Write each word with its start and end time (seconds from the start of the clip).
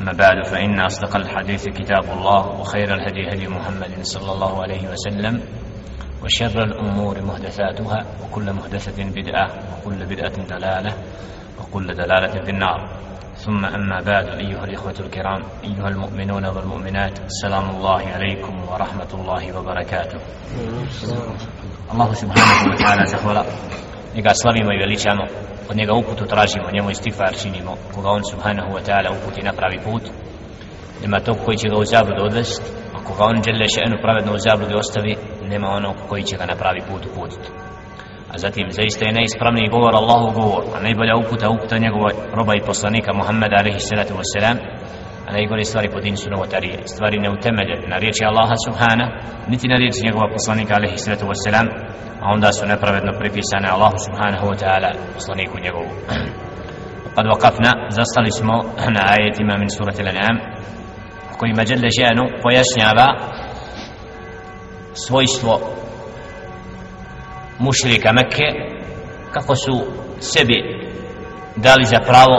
أما 0.00 0.12
بعد 0.12 0.46
فإن 0.46 0.80
أصدق 0.80 1.16
الحديث 1.16 1.68
كتاب 1.68 2.04
الله 2.12 2.60
وخير 2.60 2.94
الهدي 2.94 3.28
هدي 3.32 3.48
محمد 3.48 3.98
صلى 4.02 4.32
الله 4.32 4.62
عليه 4.62 4.88
وسلم 4.88 5.42
وشر 6.24 6.62
الأمور 6.62 7.22
محدثاتها 7.22 8.06
وكل 8.24 8.52
محدثة 8.52 9.04
بدعة 9.04 9.48
وكل 9.72 10.06
بدعة 10.06 10.36
دلالة 10.46 10.94
وكل 11.60 11.86
دلالة 11.94 12.44
في 12.44 12.50
النار. 12.50 13.08
ثم 13.36 13.64
أما 13.64 14.00
بعد 14.06 14.26
أيها 14.28 14.64
الإخوة 14.64 14.94
الكرام 15.00 15.42
أيها 15.64 15.88
المؤمنون 15.88 16.46
والمؤمنات 16.46 17.18
السلام 17.20 17.70
الله 17.70 18.02
عليكم 18.08 18.68
ورحمة 18.68 19.10
الله 19.14 19.58
وبركاته. 19.58 20.18
الله 21.92 22.14
سبحانه 22.14 22.72
وتعالى 22.72 23.06
زهولا 23.06 23.44
njega 24.14 24.34
slavimo 24.34 24.72
i 24.72 24.78
veličamo. 24.78 25.24
Od 25.70 25.76
njega 25.76 25.94
uputu 25.94 26.26
tražimo 26.26 26.70
njemu 26.72 26.90
istifar 26.90 27.34
činimo 27.42 27.76
koga 27.94 28.08
on 28.08 28.22
subhanahu 28.30 28.70
wa 28.76 28.82
ta'ala 28.86 29.10
uputi 29.16 29.42
na 29.42 29.52
pravi 29.52 29.78
put. 29.84 30.02
Nema 31.02 31.20
tog 31.20 31.36
koji 31.44 31.56
će 31.56 31.68
ga 31.68 31.76
u 31.76 31.84
zabludu 31.84 32.24
odvesti, 32.24 32.70
a 32.94 33.04
koga 33.04 33.24
on 33.24 33.42
žele 33.42 33.66
še'nu 33.76 34.02
pravedno 34.02 34.34
u 34.34 34.38
zabludi 34.38 34.74
ostavi 34.74 35.16
nema 35.48 35.68
onog 35.68 35.96
koji 36.08 36.22
će 36.22 36.36
ga 36.36 36.46
na 36.46 36.54
pravi 36.54 36.80
put 36.88 37.06
uputiti 37.06 37.48
a 38.32 38.38
zatim 38.38 38.66
zaista 38.70 39.02
je 39.04 39.12
najispravniji 39.12 39.68
govor 39.68 39.94
Allahu 39.94 40.28
govor 40.40 40.62
a 40.74 40.80
najbolja 40.86 41.14
uputa 41.16 41.50
uputa 41.50 41.78
njegova 41.78 42.10
roba 42.38 42.54
i 42.54 42.66
poslanika 42.70 43.10
Muhammeda 43.20 43.56
alaihi 43.60 43.80
salatu 43.80 44.14
wassalam 44.20 44.56
a 45.26 45.32
najgore 45.32 45.64
stvari 45.64 45.88
po 45.92 46.00
din 46.00 46.16
su 46.16 46.30
novotarije 46.30 46.78
stvari 46.94 47.18
neutemelje 47.18 47.76
na 47.92 47.96
riječi 47.98 48.24
Allaha 48.24 48.54
subhana 48.66 49.06
niti 49.48 49.68
na 49.68 49.76
riječi 49.76 50.06
njegova 50.06 50.32
poslanika 50.32 50.74
alaihi 50.74 50.98
salatu 50.98 51.26
wassalam 51.26 51.66
a 52.20 52.32
onda 52.34 52.52
su 52.52 52.66
nepravedno 52.66 53.12
pripisane 53.18 53.68
Allahu 53.68 53.98
subhanahu 54.06 54.46
wa 54.46 54.56
ta'ala 54.62 54.90
poslaniku 55.14 55.58
njegovu. 55.64 55.90
Kad 57.14 57.26
vakafna, 57.26 57.72
zastali 57.90 58.30
smo 58.30 58.54
na 58.96 59.02
ajetima 59.14 59.56
min 59.58 59.70
surati 59.70 60.02
l'anam 60.02 60.36
koji 61.38 61.52
mađele 61.52 61.88
ženu 62.00 62.24
pojašnjava 62.42 63.06
svojstvo 64.92 65.60
mušrika 67.58 68.12
Mekke 68.12 68.48
kako 69.32 69.56
su 69.56 69.84
sebi 70.20 70.88
dali 71.56 71.84
za 71.84 71.98
pravo 72.06 72.36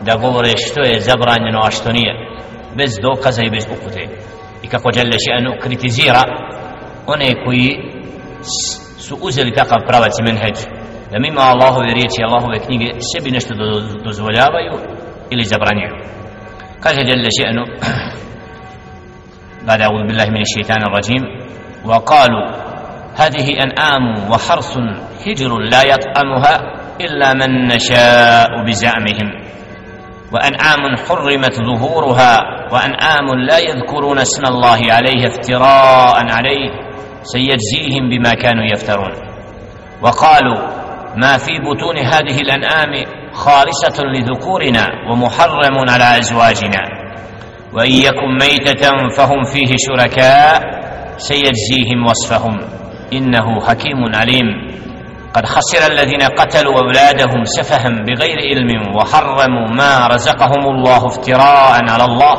da 0.00 0.16
govore 0.16 0.52
što 0.56 0.80
je 0.82 1.00
zabranjeno 1.00 1.60
a 1.64 1.70
što 1.70 1.92
nije 1.92 2.14
bez 2.76 2.90
dokaza 3.02 3.42
i 3.42 3.50
bez 3.50 3.64
upute. 3.64 4.08
I 4.62 4.68
kako 4.68 4.90
Đalešanu 4.90 5.60
kritizira 5.62 6.22
one 7.06 7.44
koji 7.44 7.70
su 9.08 9.18
uzeli 9.20 9.54
takav 9.54 9.78
pravac 9.88 10.12
i 10.20 10.22
menheđ 10.22 10.56
da 11.12 11.18
mimo 11.18 11.40
Allahove 11.40 11.94
riječi 11.94 12.22
Allahove 12.26 12.58
knjige 12.66 12.88
sebi 13.00 13.30
nešto 13.30 13.54
dozvoljavaju 14.04 14.72
ili 15.30 15.44
zabranjuju. 15.44 15.94
Kaže 16.80 17.04
Đelle 17.04 17.30
še'nu 17.38 17.64
بعد 19.68 19.80
أعوذ 19.80 20.02
بالله 20.06 20.28
من 20.30 20.40
الشيطان 20.40 20.82
الرجيم 20.82 21.22
وقالوا 21.84 22.46
هذه 23.16 23.46
أنعام 23.64 24.30
وحرث 24.30 24.78
هجر 25.26 25.58
لا 25.58 25.82
يطعمها 25.82 26.54
إلا 27.00 27.34
من 27.34 27.50
نشاء 27.66 28.48
بزعمهم 28.66 29.28
وأنعام 30.32 30.82
حرمت 31.08 31.54
ظهورها 31.54 32.32
وأنعام 32.72 33.26
لا 33.48 33.58
يذكرون 33.58 34.18
اسم 34.18 34.42
الله 34.46 34.80
عليه 34.92 35.26
افتراء 35.26 36.16
عليه 36.32 36.87
سيجزيهم 37.22 38.08
بما 38.08 38.34
كانوا 38.34 38.64
يفترون. 38.72 39.12
وقالوا 40.02 40.58
ما 41.16 41.38
في 41.38 41.52
بطون 41.58 41.98
هذه 41.98 42.40
الأنعام 42.40 43.04
خالصة 43.32 44.04
لذكورنا 44.04 44.86
ومحرم 45.10 45.90
على 45.90 46.18
أزواجنا. 46.18 46.80
وإن 47.72 47.90
يكن 47.92 48.38
ميتة 48.40 49.08
فهم 49.16 49.44
فيه 49.44 49.76
شركاء 49.78 50.62
سيجزيهم 51.16 52.06
وصفهم. 52.06 52.58
إنه 53.12 53.60
حكيم 53.66 54.14
عليم. 54.14 54.78
قد 55.34 55.46
خسر 55.46 55.92
الذين 55.92 56.22
قتلوا 56.22 56.78
أولادهم 56.78 57.44
سفها 57.44 57.88
بغير 57.88 58.38
علم 58.38 58.96
وحرموا 58.96 59.68
ما 59.68 60.06
رزقهم 60.06 60.62
الله 60.74 61.06
افتراء 61.06 61.90
على 61.90 62.04
الله. 62.04 62.34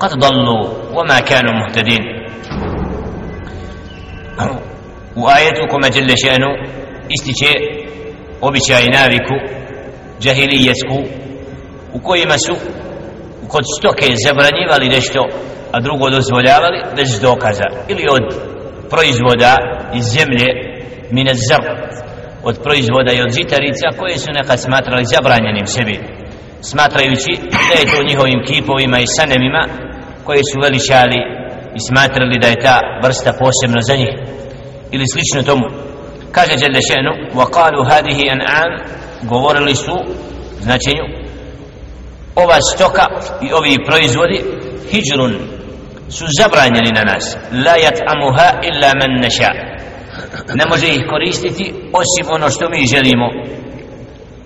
قد 0.00 0.10
ضلوا 0.10 0.68
وما 0.94 1.20
كانوا 1.20 1.52
مهتدين. 1.52 2.19
u 5.16 5.22
ajetu 5.26 5.62
kome 5.70 5.90
djelje 5.90 6.14
še'nu 6.24 6.50
ističe 7.08 7.52
običaj 8.40 8.84
naviku 8.98 9.36
džahilijesku 10.20 10.98
u 11.92 11.98
kojima 12.00 12.38
su 12.46 12.54
kod 13.48 13.64
stoke 13.78 14.06
zabranjivali 14.26 14.88
nešto 14.88 15.20
a 15.72 15.80
drugo 15.80 16.10
dozvoljavali 16.10 16.78
bez 16.96 17.20
dokaza 17.20 17.68
ili 17.88 18.04
od 18.10 18.24
proizvoda 18.90 19.56
iz 19.94 20.04
zemlje 20.04 20.48
mine 21.10 21.32
zrb 21.34 21.64
od 22.42 22.62
proizvoda 22.62 23.12
i 23.12 23.22
od 23.22 23.30
žitarica 23.38 23.86
koje 23.98 24.18
su 24.18 24.28
nekad 24.32 24.60
smatrali 24.60 25.04
zabranjenim 25.14 25.66
sebi 25.66 25.96
smatrajući 26.60 27.32
da 27.68 27.74
je 27.80 27.90
to 27.92 28.02
njihovim 28.08 28.40
kipovima 28.48 28.98
i 29.00 29.12
sanemima 29.16 29.62
koje 30.24 30.42
su 30.50 30.60
veličali 30.60 31.39
i 31.76 31.80
smatrali 31.88 32.38
da 32.42 32.48
je 32.48 32.62
ta 32.66 32.80
vrsta 33.04 33.32
posebna 33.32 33.80
za 33.80 33.96
njih 33.96 34.12
ili 34.90 35.08
slično 35.08 35.42
tomu. 35.42 35.66
Kaže 36.32 36.56
Đelešenu 36.56 37.12
Šenu 37.12 37.12
وقالوا 37.34 37.84
هذه 37.92 38.18
an'am 38.34 38.70
govorili 39.22 39.74
su 39.74 39.96
značenju 40.60 41.04
ova 42.34 42.58
stoka 42.74 43.06
i 43.42 43.52
ovi 43.52 43.84
proizvodi 43.86 44.44
hijrun 44.90 45.34
su 46.08 46.24
zabranjeni 46.40 46.90
na 46.94 47.04
nas 47.12 47.36
la 47.52 47.74
yat'amuha 47.84 48.48
illa 48.68 48.90
man 49.00 49.20
nasha 49.22 49.50
ne 50.54 50.64
može 50.66 50.86
ih 50.86 51.02
koristiti 51.10 51.74
osim 51.92 52.26
ono 52.34 52.50
što 52.50 52.68
mi 52.68 52.86
želimo. 52.86 53.26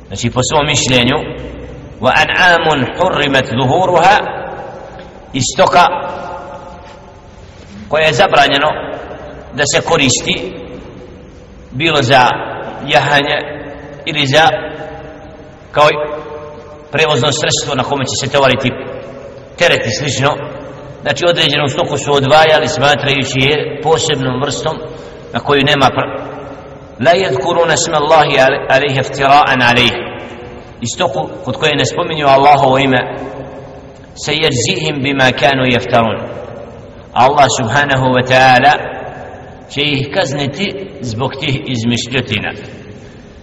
Znači 0.07 0.31
po 0.31 0.41
svom 0.51 0.67
mišljenju 0.67 1.19
wa 2.01 2.13
an'amun 2.25 2.81
hurrimat 2.99 3.45
zuhuruha 3.47 4.17
i 5.33 5.41
stoka 5.55 5.87
koje 7.89 8.05
je 8.05 8.13
zabranjeno 8.13 8.69
da 9.55 9.65
se 9.75 9.81
koristi 9.81 10.55
bilo 11.71 12.03
za 12.03 12.29
jahanje 12.87 13.37
ili 14.05 14.27
za 14.27 14.49
kao 15.73 15.89
prevozno 16.93 17.29
sredstvo 17.33 17.75
na 17.75 17.83
kome 17.83 18.05
će 18.05 18.27
se 18.27 18.33
tovariti 18.33 18.71
tereti 19.59 19.91
slično. 19.91 20.31
Znači 21.03 21.25
određenom 21.29 21.69
stoku 21.69 21.99
su 21.99 22.13
odvajali 22.13 22.69
smatrajući 22.69 23.39
je 23.41 23.81
posebnom 23.83 24.41
vrstom 24.43 24.77
na 25.33 25.41
koju 25.41 25.63
nema 25.65 25.89
pr... 25.97 26.07
la 27.07 27.13
yadkuruna 27.25 27.77
sma 27.85 27.97
Allahi 27.97 28.35
alaihi 28.75 29.01
iftira'an 29.01 29.61
alaihi. 29.71 30.01
I 30.81 30.87
stoku 30.95 31.29
kod 31.45 31.57
koje 31.57 31.77
ne 31.77 31.87
spominju 31.87 32.27
Allahovo 32.27 32.79
ime 32.79 33.01
se 34.25 34.33
jerzihim 34.35 35.03
bima 35.03 35.33
kanu 35.41 35.65
jeftarun. 35.73 36.44
Allah 37.15 37.47
subhanahu 37.59 38.07
wa 38.17 38.23
ta'ala 38.27 38.75
će 39.71 39.81
ih 39.83 40.09
kazniti 40.15 40.91
zbog 41.01 41.31
tih 41.41 41.61
izmišljotina. 41.67 42.53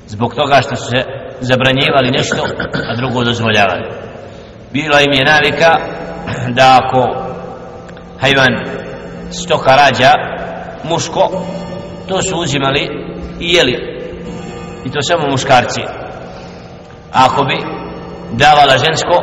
Zbog 0.08 0.36
toga 0.36 0.62
što 0.62 0.76
su 0.76 0.84
se 0.84 1.04
zabranjivali 1.40 2.12
nešto 2.12 2.44
a 2.90 2.96
drugo 2.96 3.24
dozvoljavali. 3.24 3.84
Bila 4.74 5.02
im 5.02 5.14
je 5.14 5.26
navika 5.26 5.78
da 6.50 6.80
ako 6.82 7.02
hajvan 8.20 8.54
stoka 9.32 9.76
rađa 9.76 10.12
muško 10.84 11.44
to 12.08 12.22
su 12.22 12.38
uzimali 12.38 12.90
i 13.40 13.54
jeli. 13.54 14.02
I 14.86 14.92
to 14.92 15.02
samo 15.02 15.30
muškarci. 15.30 15.82
Ako 17.12 17.44
bi 17.44 17.58
davala 18.32 18.78
žensko 18.78 19.16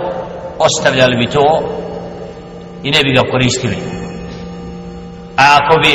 ostavljali 0.58 1.16
bi 1.16 1.26
to 1.26 1.62
i 2.82 2.90
ne 2.90 3.02
bi 3.02 3.12
ga 3.12 3.30
koristili 3.30 4.07
a 5.40 5.44
ako 5.58 5.75
bi 5.85 5.94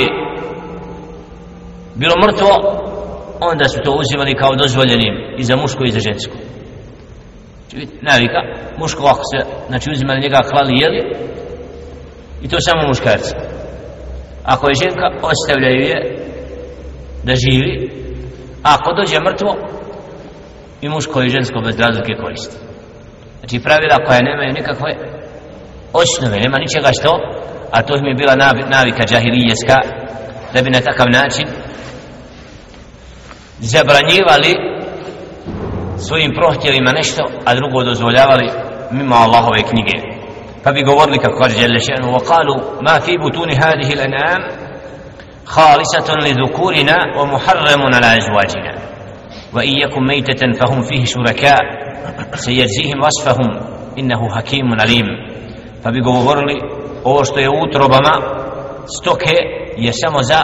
bilo 1.95 2.15
mrtvo 2.25 2.49
onda 3.39 3.65
su 3.69 3.79
to 3.83 3.91
uzimali 3.91 4.39
kao 4.41 4.55
dozvoljenim 4.55 5.13
i 5.37 5.43
za 5.43 5.55
muško 5.55 5.83
i 5.85 5.91
za 5.91 5.99
žensko. 5.99 6.35
Znači, 7.69 7.87
navika 8.01 8.41
muško 8.77 9.03
ako 9.05 9.23
se 9.31 9.39
znači 9.67 9.91
uzimali 9.91 10.21
njega 10.21 10.49
klali 10.49 10.81
jeli? 10.81 11.01
I 12.43 12.47
to 12.49 12.57
samo 12.59 12.87
muškarci. 12.87 13.35
Ako 14.43 14.69
je 14.69 14.81
ženka 14.83 15.07
ostavljaju 15.21 15.81
je 15.81 15.97
da 17.23 17.33
živi. 17.35 17.73
A 18.63 18.75
ako 18.75 18.93
dođe 18.93 19.19
mrtvo 19.19 19.55
i 20.81 20.89
muško 20.89 21.21
i 21.21 21.29
žensko 21.29 21.61
bez 21.65 21.79
razlike 21.79 22.13
koristi. 22.21 22.55
Znači 23.39 23.63
pravila 23.63 24.05
koja 24.05 24.21
nemaju 24.21 24.53
nikakve 24.53 24.91
osnove, 25.93 26.39
nema 26.39 26.57
ničega 26.57 26.89
što 26.99 27.11
a 27.73 27.81
to 27.81 27.93
mi 28.01 28.09
je 28.09 28.15
bila 28.15 28.35
navika 28.69 29.03
džahilijeska 29.09 29.77
da 30.53 30.61
bi 30.61 30.69
na 30.69 30.81
takav 30.81 31.07
način 31.09 31.47
zabranjivali 33.59 34.53
svojim 35.97 36.31
prohtjevima 36.33 36.91
nešto 36.91 37.23
a 37.45 37.55
drugo 37.55 37.83
dozvoljavali 37.83 38.49
mimo 38.91 39.15
Allahove 39.15 39.61
knjige. 39.69 39.97
Pa 40.63 40.71
bi 40.71 40.83
govorili 40.83 41.17
kako 41.19 41.39
kaže 41.39 41.61
Jelle 41.61 41.79
še'nu 41.79 42.07
wa 42.11 42.21
kalu 42.27 42.55
ma 42.81 42.99
fi 43.05 43.17
butuni 43.17 43.55
hadihi 43.55 43.95
l'an'am 43.95 44.41
khalisatun 45.45 46.23
li 46.23 46.33
dhukurina 46.33 46.97
wa 47.17 47.25
muharramun 47.31 47.93
ala 47.93 48.07
azwajina. 48.17 48.73
Wa 49.53 49.63
in 49.63 49.77
yakum 49.77 50.05
maytatan 50.05 50.53
fahum 50.59 50.83
fihi 50.87 51.05
shuraka 51.05 51.57
sayajzihim 52.35 52.99
ovo 57.03 57.25
što 57.25 57.39
je 57.39 57.49
u 57.49 57.63
utrobama 57.67 58.13
stoke 58.97 59.35
je 59.77 59.93
samo 59.93 60.23
za 60.23 60.43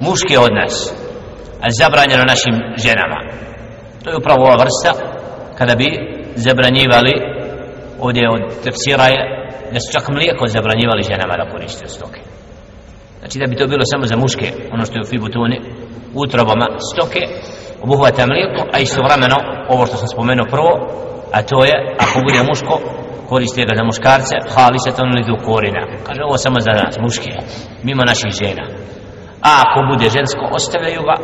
muške 0.00 0.38
od 0.38 0.52
nas 0.54 0.94
a 1.60 1.66
zabranjeno 1.70 2.24
našim 2.24 2.54
ženama. 2.76 3.18
To 4.04 4.10
je 4.10 4.16
upravo 4.16 4.44
ova 4.44 4.56
vrsta 4.56 4.92
kada 5.58 5.74
bi 5.74 5.88
zabranjivali 6.36 7.12
ovdje 8.00 8.22
od 8.30 8.42
tefsira 8.64 9.04
je 9.04 9.22
da 9.72 9.80
su 9.80 9.92
čak 9.92 10.08
mlijeko 10.08 10.48
zabranjivali 10.48 11.02
ženama 11.02 11.34
da 11.36 11.50
koriste 11.50 11.88
stoke. 11.88 12.20
Znači 13.18 13.38
da 13.38 13.46
bi 13.46 13.56
to 13.56 13.66
bilo 13.66 13.82
samo 13.92 14.06
za 14.06 14.16
muške 14.16 14.52
ono 14.72 14.84
što 14.84 14.94
je 14.94 15.02
u 15.02 15.10
fibutuni 15.10 15.60
utrobama 16.14 16.66
stoke 16.92 17.20
obuhvata 17.82 18.26
mlijeko 18.26 18.66
a 18.72 18.78
istovremeno 18.78 19.36
ovo 19.68 19.86
što 19.86 19.96
sam 19.96 20.08
spomenuo 20.08 20.46
prvo 20.50 20.72
a 21.32 21.42
to 21.42 21.64
je 21.64 21.96
ako 21.98 22.20
bude 22.26 22.42
muško 22.48 22.80
koriste 23.28 23.64
ga 23.68 23.74
za 23.76 23.84
muškarce 23.84 24.34
haliseton 24.54 25.08
li 25.16 25.44
korina 25.46 25.82
kaže 26.06 26.20
ovo 26.28 26.36
samo 26.44 26.58
za 26.60 26.72
nas 26.80 26.94
muške 27.04 27.30
mimo 27.82 28.02
naših 28.04 28.32
žena. 28.42 28.64
A 29.48 29.50
ako 29.64 29.78
bude 29.92 30.06
žensko 30.16 30.44
ostavljaju 30.58 31.02
ga. 31.08 31.16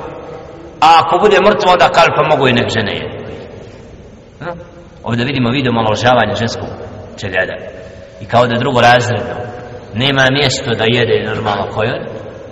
A 0.80 0.88
ako 1.00 1.18
bude 1.24 1.36
mrtvo 1.46 1.72
onda 1.72 1.88
kaže 1.96 2.10
pa 2.16 2.22
mogu 2.30 2.48
i 2.48 2.52
nek 2.52 2.68
žene. 2.76 2.92
Je 3.00 3.06
no? 4.40 4.52
ovdje 5.04 5.24
vidimo 5.24 5.50
video 5.50 5.72
maložavanja 5.72 6.34
ženskog 6.34 6.68
čeljada. 7.20 7.56
I 8.22 8.24
kao 8.24 8.46
da 8.46 8.58
drugo 8.58 8.80
razredno. 8.80 9.36
Nema 9.94 10.24
mjesto 10.30 10.70
da 10.70 10.84
jede 10.84 11.16
normalno 11.30 11.64
kojon 11.74 12.02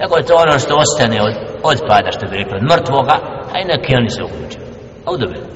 nego 0.01 0.17
je 0.17 0.27
to 0.29 0.35
ono 0.45 0.59
što 0.59 0.77
ostane 0.85 1.23
od, 1.23 1.35
odpada 1.63 2.11
što 2.11 2.27
bi 2.27 2.37
rekli 2.37 2.57
od 2.57 2.63
mrtvoga 2.73 3.17
a 3.53 3.61
i 3.61 3.65
neki 3.65 3.97
oni 3.97 4.11
se 4.11 4.23
uključe 4.23 4.59
a 5.07 5.13
udobili 5.13 5.47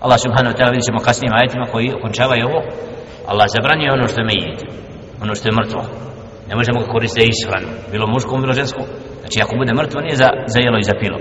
Allah 0.00 0.18
subhanahu 0.20 0.52
wa 0.52 0.58
ta'ala 0.58 0.70
vidit 0.70 0.86
ćemo 0.88 1.06
kasnijim 1.08 1.34
ajetima 1.34 1.66
koji 1.72 1.94
okončavaju 1.98 2.46
ovo. 2.48 2.60
Allah 3.26 3.46
zabranio 3.56 3.92
ono 3.92 4.08
što 4.08 4.20
je 4.20 4.24
mejit 4.32 4.58
ono 5.22 5.34
što 5.34 5.48
je 5.48 5.52
mrtvo 5.60 5.80
ne 6.48 6.54
možemo 6.56 6.80
ga 6.80 6.92
koristiti 6.92 7.30
ishranu 7.34 7.68
bilo 7.92 8.06
muškom 8.06 8.40
bilo 8.40 8.52
ženskom 8.52 8.84
znači 9.20 9.38
ako 9.42 9.56
bude 9.56 9.72
mrtvo 9.74 10.00
nije 10.00 10.16
za, 10.16 10.28
za 10.46 10.58
jelo 10.60 10.78
i 10.78 10.88
za 10.90 10.94
pilo 11.00 11.18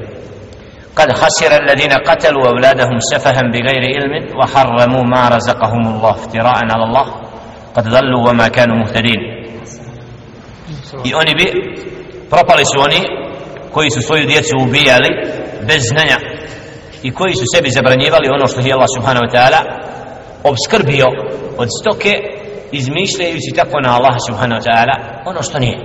قد 1.00 1.12
خسر 1.13 1.51
الذين 1.63 1.94
قتلوا 2.10 2.48
أولادهم 2.48 2.98
سفها 3.12 3.42
بغير 3.54 3.84
علم 3.96 4.13
وحرموا 4.40 5.04
ما 5.04 5.30
رزقهم 5.36 5.84
الله 5.94 6.12
افتراء 6.12 6.57
على 6.74 6.84
الله 6.84 7.06
قد 7.75 7.86
ضلوا 7.90 8.30
وما 8.30 8.48
كانوا 8.48 8.78
مهتدين 8.78 9.19
i 11.04 11.13
oni 11.13 11.36
bi 11.36 11.45
propali 12.30 12.66
su 12.66 12.80
oni 12.80 13.00
koji 13.72 13.90
su 13.92 14.02
svoju 14.02 14.25
djecu 14.25 14.56
ubijali 14.62 15.10
bez 15.68 15.81
znanja 15.88 16.18
i 17.04 17.12
koji 17.12 17.34
su 17.36 17.44
sebi 17.56 17.69
zabranjivali 17.69 18.28
ono 18.30 18.48
što 18.48 18.60
je 18.60 18.74
Allah 18.74 18.90
subhanahu 18.98 19.25
wa 19.25 19.31
ta'ala 19.36 19.60
obskrbio 20.44 21.08
od 21.58 21.68
stoke 21.80 22.14
izmišljajući 22.72 23.52
tako 23.56 23.82
na 23.82 23.96
Allah 23.96 24.16
subhanahu 24.28 24.62
wa 24.62 24.66
ta'ala 24.70 24.96
ono 25.26 25.42
što 25.42 25.60
nije. 25.60 25.78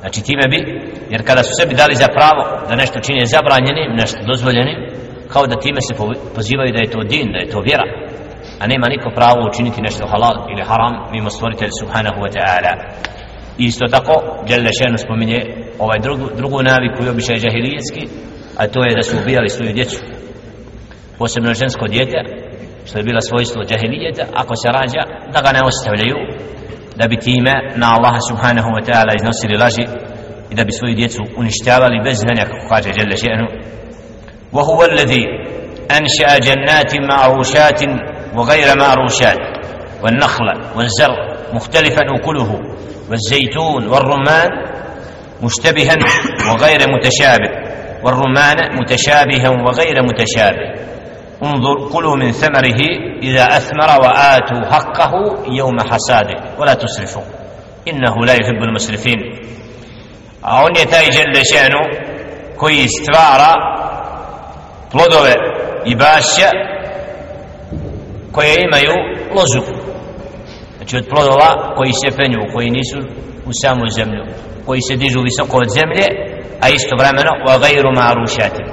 Znači 0.00 0.22
time 0.22 0.46
bi 0.50 0.58
jer 1.10 1.26
kada 1.26 1.42
su 1.42 1.50
sebi 1.60 1.74
dali 1.74 1.94
za 1.94 2.08
pravo 2.18 2.42
da 2.68 2.74
nešto 2.76 3.00
čine 3.00 3.26
zabranjenim 3.26 3.90
nešto 4.02 4.18
dozvoljenim 4.30 4.78
kao 5.32 5.46
da 5.46 5.60
time 5.60 5.80
se 5.80 5.94
pozivaju 6.34 6.72
da 6.72 6.78
je 6.78 6.90
to 6.90 7.00
din 7.02 7.26
da 7.32 7.38
je 7.38 7.50
to 7.50 7.60
vjera 7.60 7.86
a 8.60 8.66
nema 8.66 8.86
niko 8.88 9.10
pravo 9.14 9.48
učiniti 9.50 9.82
nešto 9.82 10.06
halal 10.06 10.36
ili 10.52 10.62
haram 10.70 10.94
mimo 11.12 11.30
stvoritelj 11.30 11.70
subhanahu 11.80 12.20
wa 12.24 12.30
ta'ala. 12.36 12.72
Isto 13.58 13.86
tako 13.90 14.14
Đelle 14.48 14.70
Šenu 14.78 14.98
spominje 14.98 15.40
ovaj 15.78 15.98
drugu, 15.98 16.26
drugu 16.36 16.62
naviku 16.62 17.04
i 17.04 17.08
običaj 17.08 17.36
džahilijetski 17.36 18.02
a 18.56 18.66
to 18.68 18.84
je 18.84 18.96
da 18.96 19.02
su 19.02 19.16
ubijali 19.22 19.48
svoju 19.48 19.72
djecu 19.72 20.00
posebno 21.18 21.54
žensko 21.54 21.86
djete 21.86 22.47
što 22.88 22.98
je 22.98 23.04
bila 23.04 23.20
svojstvo 23.20 23.64
džahilijeta 23.64 24.24
ako 24.34 24.56
se 24.56 24.68
rađa 24.78 25.02
da 25.32 25.40
ga 25.40 25.50
ne 25.52 25.62
ostavljaju 25.70 26.16
da 26.96 27.08
bi 27.08 27.16
time 27.28 27.54
na 27.76 27.86
Allaha 27.96 28.20
subhanahu 28.28 28.68
wa 28.76 28.82
ta'ala 28.86 29.12
iznosili 29.16 29.60
laži 29.62 29.84
i 30.50 30.54
da 30.54 30.64
bi 30.64 30.72
svoju 30.72 30.94
djecu 30.94 31.22
uništavali 31.36 32.04
bez 32.04 32.16
znanja 32.18 32.44
kako 32.50 32.68
kaže 32.68 32.88
Jelle 32.98 33.16
še'nu 33.24 33.48
وهو 34.52 34.84
الذي 34.84 35.24
أنشأ 35.98 36.38
جنات 36.38 36.92
معروشات 37.12 37.82
وغير 38.36 38.78
معروشات 38.78 39.38
والنخل 40.02 40.48
والزرع 40.76 41.16
مختلفا 41.52 42.02
أكله 42.16 42.60
والزيتون 43.10 43.88
والرمان 43.88 44.48
مشتبها 45.42 45.96
وغير 46.52 46.80
متشابه 46.94 47.50
والرمان 48.04 48.56
متشابها 48.80 49.48
وغير 49.48 50.02
متشابه 50.02 50.66
انظر 51.43 51.89
كلوا 51.93 52.15
من 52.15 52.31
ثمره 52.31 52.81
إذا 53.23 53.43
أثمر 53.57 54.01
وآتوا 54.01 54.71
حقه 54.71 55.11
يوم 55.47 55.79
حساده 55.79 56.59
ولا 56.59 56.73
تسرفوا 56.73 57.23
إنه 57.87 58.25
لا 58.25 58.33
يحب 58.33 58.63
المسرفين 58.63 59.19
أون 60.45 60.75
يتاي 60.75 61.09
جل 61.09 61.45
شأنه 61.45 62.13
koji 62.57 62.87
stvara 62.87 63.53
plodove 64.91 65.33
i 65.85 65.95
bašća 65.95 66.49
koje 68.31 68.55
imaju 68.67 68.93
lozu 69.35 69.61
znači 70.77 70.97
od 70.97 71.07
plodova 71.09 71.75
koji 71.75 71.93
se 71.93 72.17
penju 72.17 72.39
koji 72.53 72.69
nisu 72.69 72.99
u 73.45 73.51
samu 73.61 73.89
zemlju 73.89 74.23
koji 74.65 74.81
se 74.81 74.95
dižu 74.95 75.21
visoko 75.21 75.57
od 75.57 75.69
zemlje 75.69 76.05
a 76.61 76.69
isto 76.69 76.95
vremeno 76.99 77.31
wa 77.47 77.59
gajru 77.59 77.91
marušati 77.95 78.63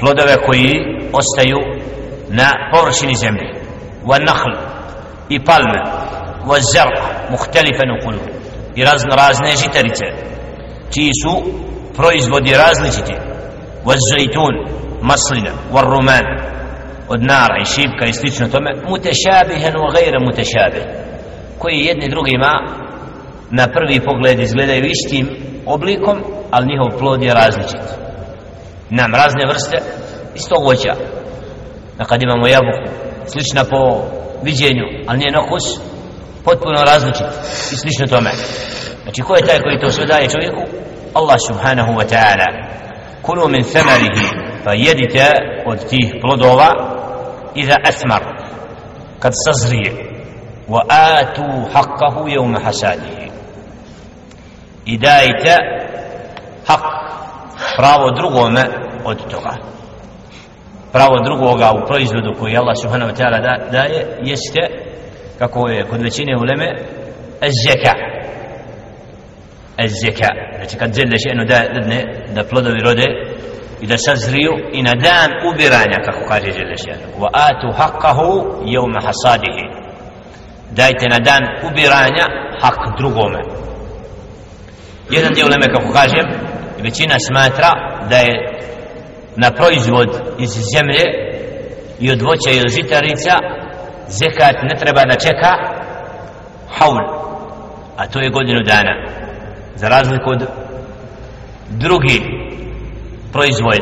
plodove 0.00 0.36
koji 0.46 0.72
ostaju 1.12 1.58
na 2.29 2.53
površini 2.71 3.15
zemlje. 3.15 3.53
Wa 4.05 4.17
nahl 4.25 4.51
i 5.29 5.39
palme. 5.39 5.81
Wa 6.45 6.59
zar 6.73 6.89
muhtelifen 7.29 7.89
u 7.91 7.97
i 8.75 8.83
razno 8.83 9.15
razne 9.15 9.55
žitarice 9.63 10.05
čiji 10.93 11.11
su 11.23 11.43
proizvodi 11.95 12.53
različiti. 12.53 13.13
Wa 13.85 13.95
zajtun 14.09 14.53
maslina 15.01 15.51
wa 15.73 15.81
ruman 15.81 16.25
od 17.09 17.23
nara 17.23 17.55
i 17.61 17.65
šipka 17.65 18.05
i 18.05 18.13
slično 18.13 18.47
tome 18.47 18.71
mutešabihen 18.89 19.73
wa 19.73 19.93
gajra 19.93 20.19
mutešabih. 20.19 20.83
Koji 21.59 21.85
jedni 21.85 22.09
drugima 22.09 22.53
na 23.51 23.67
prvi 23.67 23.99
pogled 23.99 24.39
izgledaju 24.39 24.85
istim 24.85 25.29
oblikom 25.65 26.23
ali 26.51 26.67
njihov 26.67 26.99
plod 26.99 27.23
je 27.23 27.33
različit. 27.33 27.81
Nam 28.89 29.15
razne 29.15 29.47
vrste 29.47 29.77
istog 30.35 30.63
voća 30.63 30.93
da 31.97 32.05
kad 32.05 32.21
imamo 32.21 32.47
jabuku 32.47 32.89
slična 33.25 33.63
po 33.63 34.01
viđenju 34.43 34.83
ali 35.07 35.17
nije 35.17 35.31
nokus 35.31 35.63
potpuno 36.43 36.83
različit 36.83 37.27
i 37.71 37.75
slično 37.75 38.07
tome. 38.07 38.31
Znači 39.03 39.21
ko 39.21 39.35
je 39.35 39.45
taj 39.45 39.59
koji 39.59 39.79
to 39.79 39.91
sve 39.91 40.05
daje 40.05 40.29
čovjeku? 40.29 40.61
Allah 41.13 41.37
subhanahu 41.47 41.91
wa 41.91 42.05
ta'ala. 42.09 42.47
Kulu 43.21 43.47
min 43.49 43.63
samarihi 43.63 44.27
pa 44.65 44.73
jedite 44.73 45.25
od 45.65 45.89
tih 45.89 46.13
plodova 46.21 46.69
iza 47.55 47.75
asmar 47.83 48.23
kad 49.19 49.33
sazrije. 49.45 49.91
Wa 50.67 50.81
atu 50.89 51.43
haqqahu 51.73 52.27
yawma 52.27 52.63
hasadihi. 52.63 53.31
I 54.85 54.97
dajte 54.97 55.55
hak 56.67 56.81
pravo 57.77 58.11
drugome 58.11 58.67
od 59.05 59.17
toga 59.31 59.76
pravo 60.97 61.23
drugoga 61.23 61.71
u 61.71 61.85
proizvodu 61.87 62.33
koji 62.39 62.57
Allah 62.57 62.75
subhanahu 62.81 63.11
wa 63.11 63.17
ta'ala 63.19 63.39
da, 63.47 63.53
daje 63.71 63.99
jeste 64.31 64.63
kako 65.39 65.67
je 65.67 65.85
kod 65.89 66.01
većine 66.01 66.37
uleme 66.37 66.67
zeka 67.63 67.95
zeka 70.01 70.31
znači 70.57 70.77
kad 70.77 70.93
žele 70.95 71.17
še'nu 71.25 71.43
da, 71.51 71.59
da, 71.73 71.81
da 72.35 72.49
plodovi 72.49 72.79
rode 72.83 73.07
i 73.81 73.87
da 73.87 73.97
sazriju 73.97 74.53
i 74.73 74.83
na 74.83 74.93
dan 74.93 75.29
ubiranja 75.49 75.97
kako 76.05 76.27
kaže 76.27 76.51
zelje 76.51 76.77
še 76.77 76.93
wa 77.19 77.29
atu 77.31 77.67
haqqahu 77.79 78.29
jevme 78.65 78.99
hasadihi. 79.05 79.65
Dajte 80.71 81.05
na 81.09 81.19
dan 81.19 81.43
ubiranja 81.67 82.25
hak 82.61 82.97
drugome. 82.97 83.41
Jedan 85.09 85.33
dio 85.33 85.45
uleme 85.45 85.67
kako 85.73 85.93
kažem 85.93 86.25
većina 86.83 87.15
smatra 87.19 87.69
da 88.09 88.17
je 88.17 88.33
na 89.37 89.51
proizvod 89.51 90.09
iz 90.39 90.49
zemlje 90.49 91.03
i 91.99 92.11
od 92.11 92.21
voća 92.21 92.49
i 92.51 92.59
od 92.59 92.69
žitarica 92.69 93.33
zekat 94.07 94.55
ne 94.63 94.75
treba 94.79 95.01
da 95.05 95.15
čeka 95.15 95.51
haul 96.69 96.99
a 97.97 98.07
to 98.07 98.19
je 98.19 98.29
godinu 98.29 98.61
dana 98.63 98.93
za 99.75 99.87
razliku 99.87 100.29
od 100.29 100.47
drugi 101.69 102.21
proizvod 103.31 103.81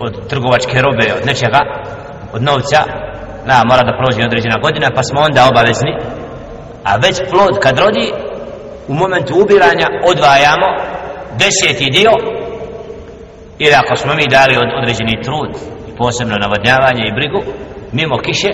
od 0.00 0.28
trgovačke 0.28 0.82
robe 0.82 1.12
od 1.20 1.26
nečega 1.26 1.60
od 2.32 2.42
novca 2.42 2.84
na, 3.46 3.64
mora 3.64 3.82
da 3.82 3.98
prođe 3.98 4.26
određena 4.26 4.56
godina 4.62 4.88
pa 4.94 5.02
smo 5.02 5.20
onda 5.20 5.48
obavezni 5.48 5.92
a 6.84 6.96
već 6.96 7.16
plod 7.30 7.58
kad 7.62 7.78
rodi 7.78 8.12
u 8.88 8.94
momentu 8.94 9.34
ubiranja 9.34 9.86
odvajamo 10.10 10.68
deseti 11.38 11.90
dio 11.90 12.12
ili 13.64 13.74
ako 13.74 13.96
smo 13.96 14.14
mi 14.14 14.32
dali 14.36 14.54
od 14.56 14.70
određeni 14.82 15.22
trud 15.24 15.50
posebno 15.98 16.36
navodnjavanje 16.44 17.02
i 17.06 17.14
brigu 17.18 17.40
mimo 17.92 18.16
kiše 18.18 18.52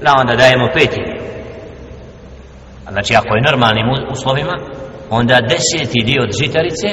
na 0.00 0.10
onda 0.20 0.36
dajemo 0.36 0.68
peti. 0.74 1.02
Dio 1.06 1.20
znači 2.90 3.14
ako 3.16 3.34
je 3.34 3.46
normalnim 3.50 3.86
uslovima 4.12 4.56
onda 5.10 5.40
deseti 5.40 6.04
dio 6.04 6.22
od 6.22 6.32
žitarice 6.40 6.88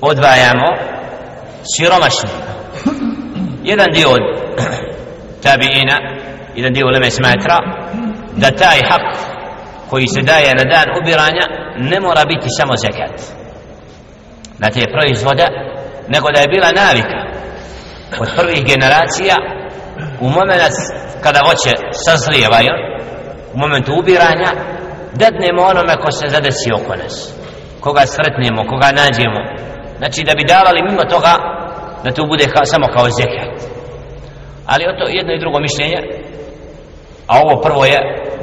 odvajamo 0.00 0.68
siromašnjima 1.72 2.40
jedan 3.64 3.86
dio 3.92 4.08
od 4.08 4.24
tabiina 5.44 5.96
jedan 6.54 6.72
dio 6.72 6.86
uleme 6.86 7.10
smatra 7.10 7.56
da 8.36 8.50
taj 8.50 8.78
hak 8.88 9.16
koji 9.90 10.06
se 10.06 10.22
daje 10.22 10.54
na 10.54 10.64
dan 10.64 10.88
ubiranja 11.02 11.44
ne 11.76 12.00
mora 12.00 12.24
biti 12.24 12.46
samo 12.58 12.76
zekat. 12.76 13.20
Na 14.58 14.70
te 14.70 14.84
proizvode 14.92 15.46
nego 16.12 16.26
da 16.34 16.40
je 16.40 16.52
bila 16.54 16.70
navika. 16.82 17.20
Od 18.22 18.28
prvih 18.36 18.62
generacija 18.72 19.36
u 20.20 20.28
moment 20.28 20.74
kada 21.24 21.40
voće 21.48 21.72
sazlijevaju 22.06 22.74
u 23.54 23.58
momentu 23.58 23.92
ubiranja 24.00 24.50
dadnemo 25.22 25.62
onome 25.72 25.94
ko 26.02 26.10
se 26.12 26.26
zadesi 26.28 26.68
oko 26.78 26.96
nas 26.96 27.14
koga 27.80 28.02
sretnemo, 28.06 28.68
koga 28.70 28.88
nađemo. 29.00 29.40
Znači 29.98 30.20
da 30.24 30.32
bi 30.34 30.50
davali 30.54 30.86
mimo 30.88 31.04
toga 31.04 31.32
da 32.04 32.10
to 32.12 32.22
bude 32.26 32.44
kao, 32.54 32.64
samo 32.64 32.86
kao 32.94 33.06
zekat. 33.10 33.52
Ali 34.66 34.84
o 34.90 34.96
to 34.98 35.04
jedno 35.08 35.32
i 35.32 35.40
drugo 35.40 35.58
mišljenje 35.60 36.00
a 37.30 37.40
ovo 37.42 37.60
prvo 37.60 37.84
je 37.84 37.98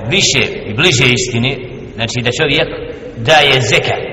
više 0.10 0.44
i 0.66 0.74
bliže 0.74 1.06
istini 1.14 1.52
znači 1.96 2.18
da 2.22 2.32
čovjek 2.42 2.68
daje 3.18 3.62
zekat 3.62 4.08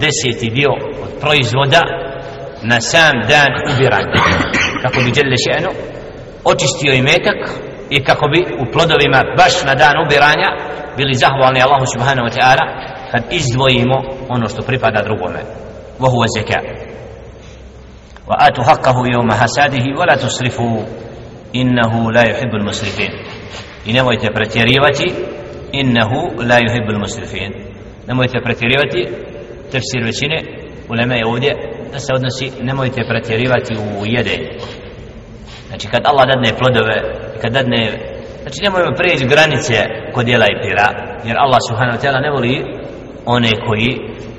deseti 0.00 0.50
dio 0.50 0.70
od 1.04 1.20
proizvoda 1.20 1.82
na 2.63 2.81
sam 2.81 3.13
dan 3.27 3.51
ubiranja 3.73 4.21
kako 4.81 4.97
bi 5.05 5.11
djelje 5.11 5.37
še'nu 5.45 5.69
očistio 6.43 6.93
i 6.93 7.01
metak 7.01 7.39
i 7.89 8.03
kako 8.03 8.27
bi 8.27 8.39
u 8.61 8.71
plodovima 8.73 9.23
baš 9.37 9.63
na 9.65 9.75
dan 9.75 9.95
ubiranja 10.05 10.49
bili 10.97 11.13
zahvalni 11.13 11.61
Allahu 11.61 11.85
subhanahu 11.93 12.27
wa 12.27 12.33
ta'ala 12.39 12.65
kad 13.11 13.23
izdvojimo 13.31 13.95
ono 14.29 14.47
što 14.47 14.61
pripada 14.61 15.01
drugome 15.01 15.39
وهو 15.99 16.25
زكاة 16.25 16.63
وآتوا 18.27 18.63
حقه 18.63 18.95
يوم 19.15 19.31
حساده 19.31 19.85
ولا 19.99 20.15
تصرفوا 20.15 20.83
إنه 21.55 22.11
لا 22.11 22.23
يحب 22.23 22.55
المسرفين 22.55 23.11
i 23.85 23.93
nemojte 23.93 24.31
pretjerivati 24.33 25.13
innahu 25.71 26.31
la 26.49 26.59
yuhibbul 26.59 26.99
musrifin 26.99 27.53
nemojte 28.07 28.41
pretjerivati 28.43 29.07
tefsir 29.71 30.03
većine 30.03 30.37
ulema 30.89 31.15
je 31.15 31.25
ovdje 31.27 31.55
da 31.93 31.99
se 31.99 32.11
odnosi 32.15 32.51
nemojte 32.61 33.01
pretjerivati 33.09 33.73
u 33.75 34.05
jedenju 34.05 34.49
znači 35.67 35.87
kad 35.87 36.01
Allah 36.05 36.25
dadne 36.31 36.57
plodove 36.59 36.97
kad 37.41 37.51
dadne 37.53 37.81
znači 38.41 38.59
nemojmo 38.63 38.91
preći 38.97 39.25
granice 39.25 39.77
kod 40.13 40.27
jela 40.27 40.45
i 40.49 40.61
pira 40.61 40.87
jer 41.27 41.37
Allah 41.37 41.59
subhanahu 41.67 41.97
wa 41.97 42.01
ta'ala 42.03 42.19
ne 42.21 42.31
voli 42.31 42.55
one 43.25 43.51
koji 43.67 43.91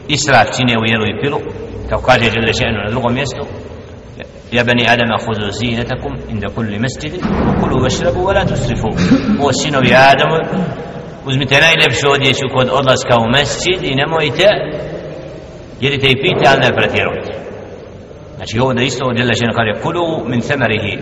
israf 0.08 0.48
čine 0.56 0.74
u 0.78 0.84
jelu 0.90 1.06
i 1.06 1.20
pilu 1.20 1.40
kao 1.88 1.98
kaže 1.98 2.30
Đelešenu 2.30 2.78
na 2.84 2.90
drugom 2.90 3.14
mjestu 3.14 3.44
يا 4.52 4.62
بني 4.62 4.92
آدم 4.92 5.16
خذوا 5.16 5.50
زينتكم 5.50 6.12
عند 6.30 6.44
كل 6.56 6.82
مسجد 6.82 7.12
وكلوا 7.48 7.82
واشربوا 7.82 8.28
ولا 8.28 8.44
تسرفوا 8.44 8.90
هو 9.40 9.52
سينو 9.52 9.80
يا 9.80 10.12
آدم 10.12 10.30
uzmite 11.26 11.60
najljepšu 11.60 12.10
odjeću 12.10 12.46
kod 12.54 12.68
odlaska 12.72 13.16
u 13.20 13.30
mesčid 13.30 13.82
i 13.82 13.94
nemojte 13.94 14.46
jedite 15.80 16.06
i 16.10 16.16
pite, 16.22 16.44
ali 16.48 16.60
ne 16.60 16.76
pretjerujte 16.76 17.33
znači 18.35 18.59
ovo 18.59 18.73
da 18.73 18.81
isto 18.81 19.05
od 19.05 19.17
žena 19.17 19.53
kaže 19.53 19.81
kulu 19.83 20.29
min 20.29 20.41
semerihi. 20.41 20.99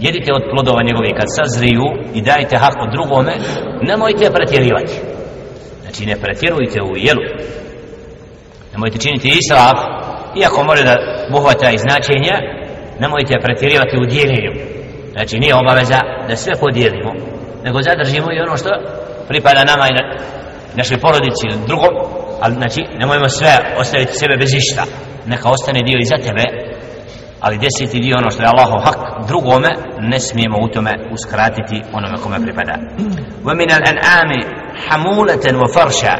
Jedite 0.00 0.32
od 0.32 0.42
plodova 0.52 0.82
njegove 0.82 1.10
kad 1.18 1.28
sazriju 1.38 1.84
i 2.14 2.22
dajte 2.22 2.56
hak 2.56 2.76
od 2.84 2.90
drugome 2.92 3.32
nemojte 3.82 4.30
pretjerivati. 4.30 4.94
Znači 5.82 6.06
ne 6.06 6.16
pretjerujte 6.16 6.82
u 6.82 6.96
jelu. 6.96 7.24
Nemojte 8.72 8.98
činiti 8.98 9.38
israf 9.40 9.78
iako 10.42 10.64
može 10.64 10.82
da 10.84 10.94
buhvata 11.32 11.70
i 11.70 11.78
značenja 11.78 12.36
nemojte 13.00 13.34
pretjerivati 13.42 13.96
u 14.02 14.06
dijeljenju. 14.06 14.52
Znači 15.12 15.38
nije 15.38 15.54
obaveza 15.54 16.00
da 16.28 16.36
sve 16.36 16.52
podijelimo 16.60 17.12
nego 17.64 17.82
zadržimo 17.82 18.28
i 18.32 18.40
ono 18.46 18.56
što 18.56 18.70
pripada 19.28 19.64
nama 19.64 19.86
i 19.88 19.96
na 19.98 20.04
našoj 20.76 20.98
porodici 20.98 21.46
ili 21.46 21.66
drugom 21.66 21.94
ali 22.40 22.54
znači 22.54 22.80
nemojmo 22.98 23.28
sve 23.28 23.52
ostaviti 23.78 24.18
sebe 24.20 24.36
bez 24.36 24.54
išta. 24.54 24.84
Neka 25.26 25.48
ostane 25.50 25.80
dio 25.82 25.98
i 26.00 26.10
za 26.12 26.16
tebe 26.16 26.44
ali 27.41 27.57
deseti 27.57 27.99
dio 27.99 28.17
ono 28.17 28.31
što 28.31 28.43
je 28.43 28.49
Allahov 28.49 28.79
hak 28.85 29.27
drugome 29.27 29.69
ne 29.99 30.19
smijemo 30.19 30.57
u 30.61 30.67
tome 30.67 30.91
uskratiti 31.11 31.81
onome 31.93 32.17
kome 32.23 32.39
pripada 32.41 32.75
ومن 33.45 33.71
الأنعام 33.71 34.31
حمولة 34.87 35.45
وفرشا 35.61 36.15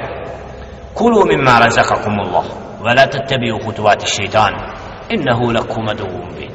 كلوا 0.95 1.25
مما 1.25 1.59
رزقكم 1.59 2.19
الله 2.19 2.45
ولا 2.81 3.05
تتبعوا 3.05 3.59
خطوات 3.65 4.03
الشيطان 4.03 4.53
إنه 5.13 5.53
لكم 5.53 5.89
عدو 5.89 6.07
مبين 6.07 6.51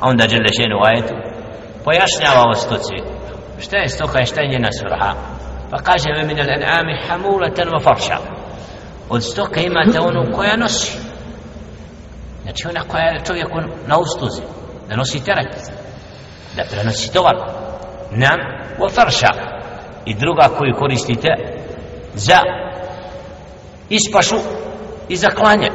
a 0.00 0.08
onda 0.08 0.28
žele 0.28 0.48
ženu 0.56 0.76
ajetu 0.84 1.14
pojašnjava 1.84 2.42
o 2.50 2.54
stoci 2.54 2.94
šta 3.58 3.76
je 3.76 3.88
stoka 3.88 4.20
i 4.20 4.26
šta 4.26 4.40
je 4.40 4.48
njena 4.48 4.72
svrha 4.72 5.14
pa 5.70 5.76
kaže 5.76 6.08
ve 6.16 6.26
minel 6.26 6.46
en'ami 6.46 6.96
hamulatan 7.08 7.68
wa 7.68 7.82
farsha 7.82 8.18
od 9.08 9.24
stoka 9.24 9.60
imate 9.60 10.00
onu 10.00 10.32
koja 10.32 10.56
nosi 10.56 10.98
znači 12.43 12.67
ona 12.67 12.81
koja 12.87 13.03
je 13.03 13.25
čovjeku 13.25 13.59
na 13.87 13.97
ustuzi 13.97 14.41
da 14.89 14.95
nosi 14.95 15.25
teret 15.25 15.71
da 16.55 16.63
prenosi 16.71 17.13
tovar 17.13 17.35
nam 18.11 18.39
wa 18.79 18.91
farša. 18.91 19.27
i 20.05 20.15
druga 20.15 20.49
koju 20.57 20.75
koristite 20.79 21.29
za 22.13 22.39
ispašu 23.89 24.35
i 25.09 25.15
za 25.15 25.29
klanje 25.29 25.69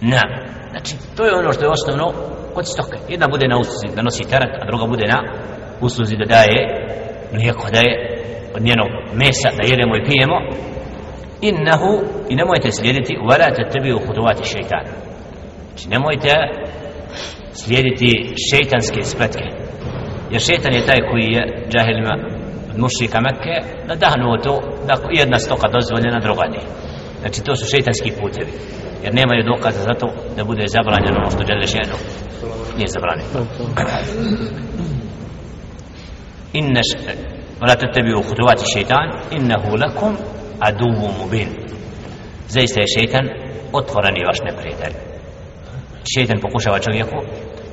nam 0.00 0.28
znači 0.70 0.96
to 1.16 1.24
je 1.24 1.34
ono 1.34 1.52
što 1.52 1.64
je 1.64 1.70
osnovno 1.70 2.12
kod 2.54 2.66
stoke. 2.68 2.96
Jedna 3.08 3.28
bude 3.28 3.48
na 3.48 3.58
usluzi 3.58 3.96
da 3.96 4.02
nosi 4.02 4.24
teret, 4.30 4.52
a 4.60 4.66
druga 4.66 4.86
bude 4.86 5.06
na 5.06 5.18
usluzi 5.80 6.16
da 6.16 6.24
daje 6.24 6.60
mlijeko, 7.32 7.66
da 7.72 7.78
je 7.78 7.92
od 8.56 8.62
njenog 8.62 8.88
mesa 9.14 9.48
da 9.58 9.68
jedemo 9.72 9.96
i 9.96 10.04
pijemo. 10.08 10.38
Innahu, 11.40 11.92
i 12.28 12.34
nemojte 12.36 12.72
slijediti, 12.72 13.18
uvarate 13.24 13.62
tebi 13.72 13.92
u 13.92 14.00
hudovati. 14.06 14.42
Znači 15.72 15.88
nemojte 15.88 16.32
slijediti 17.52 18.34
šeitanske 18.50 19.02
spletke. 19.02 19.44
Jer 20.30 20.40
šeitan 20.40 20.74
je 20.74 20.86
taj 20.86 21.00
koji 21.10 21.26
je 21.36 21.42
džahilima 21.70 22.14
od 22.70 22.78
mušika 22.78 23.20
Mekke 23.20 23.56
nadahnuo 23.88 24.36
to 24.36 24.60
da 24.88 24.94
jedna 25.12 25.38
stoka 25.38 25.68
dozvoljena, 25.68 26.20
druga 26.20 26.44
nije. 26.48 26.66
Znači 27.20 27.42
to 27.44 27.56
su 27.56 27.70
šeitanski 27.70 28.12
putevi. 28.20 28.52
Jer 29.04 29.14
nemaju 29.14 29.42
dokaza 29.44 29.80
za 29.82 29.94
to 30.00 30.08
da 30.36 30.44
bude 30.44 30.64
zabranjeno 30.66 31.16
ono 31.18 31.30
što 31.30 31.46
žele 31.46 31.66
ženu. 31.66 31.96
Nije 32.76 32.88
zabranjeno. 32.88 33.30
Inna 36.52 36.80
wala 37.60 37.76
tattabi'u 37.76 38.22
khutuwati 38.22 38.64
shaytan 38.72 39.08
innahu 39.30 39.76
lakum 39.76 40.16
aduwwun 40.60 41.12
mubin. 41.20 41.48
Zaista 42.48 42.80
je 42.80 42.86
šejtan 42.98 43.28
otvoreni 43.72 44.26
vaš 44.28 44.38
neprijatelj. 44.44 45.11
Šejtan 46.14 46.40
pokušava 46.40 46.78
čovjeku 46.78 47.18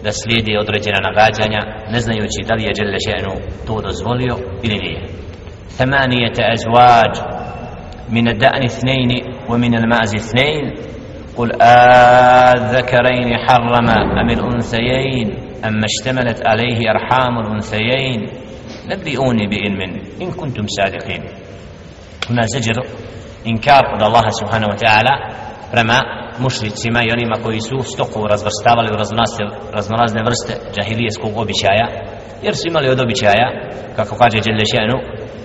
da 0.04 0.12
slijedi 0.12 0.58
određena 0.58 1.00
nagađanja 1.08 1.62
ne 1.92 2.00
znajući 2.00 2.48
da 2.48 2.54
li 2.56 2.64
je 2.64 2.74
dželle 2.74 3.00
šenu 3.08 3.34
to 3.68 3.82
dozvolio 3.82 4.36
ili 4.64 4.78
nije. 4.78 5.20
ثمانية 5.80 6.38
أزواج 6.40 7.14
من 8.10 8.28
الدأن 8.28 8.64
اثنين 8.64 9.12
ومن 9.50 9.78
المعز 9.78 10.16
اثنين 10.16 10.76
قل 11.38 11.62
آذكرين 11.62 13.38
حرم 13.48 13.90
أم 13.90 14.30
الأنثيين 14.30 15.28
أما 15.66 15.86
اشتملت 15.86 16.48
عليه 16.48 16.80
أرحام 16.92 17.40
الأنثيين 17.40 18.30
نبئوني 18.88 19.48
بعلم 19.48 20.02
إن 20.22 20.32
كنتم 20.32 20.68
صادقين 20.68 21.24
هنا 22.30 22.46
زجر 22.46 22.84
إنكار 23.48 24.08
الله 24.08 24.30
سبحانه 24.30 24.68
وتعالى 24.68 25.10
رمى 25.76 26.19
mušricima 26.39 27.01
i 27.03 27.13
onima 27.13 27.37
koji 27.45 27.61
su 27.61 27.83
stoku 27.83 28.27
razvrstavali 28.27 28.89
u 28.93 28.97
raznorazne, 28.97 29.45
raznorazne 29.73 30.21
vrste 30.29 30.53
džahilijetskog 30.75 31.33
običaja 31.37 31.87
jer 32.43 32.55
su 32.57 32.65
imali 32.69 32.89
od 32.89 33.01
običaja 33.01 33.49
kako 33.97 34.17
kaže 34.17 34.41
Đelešenu 34.41 34.99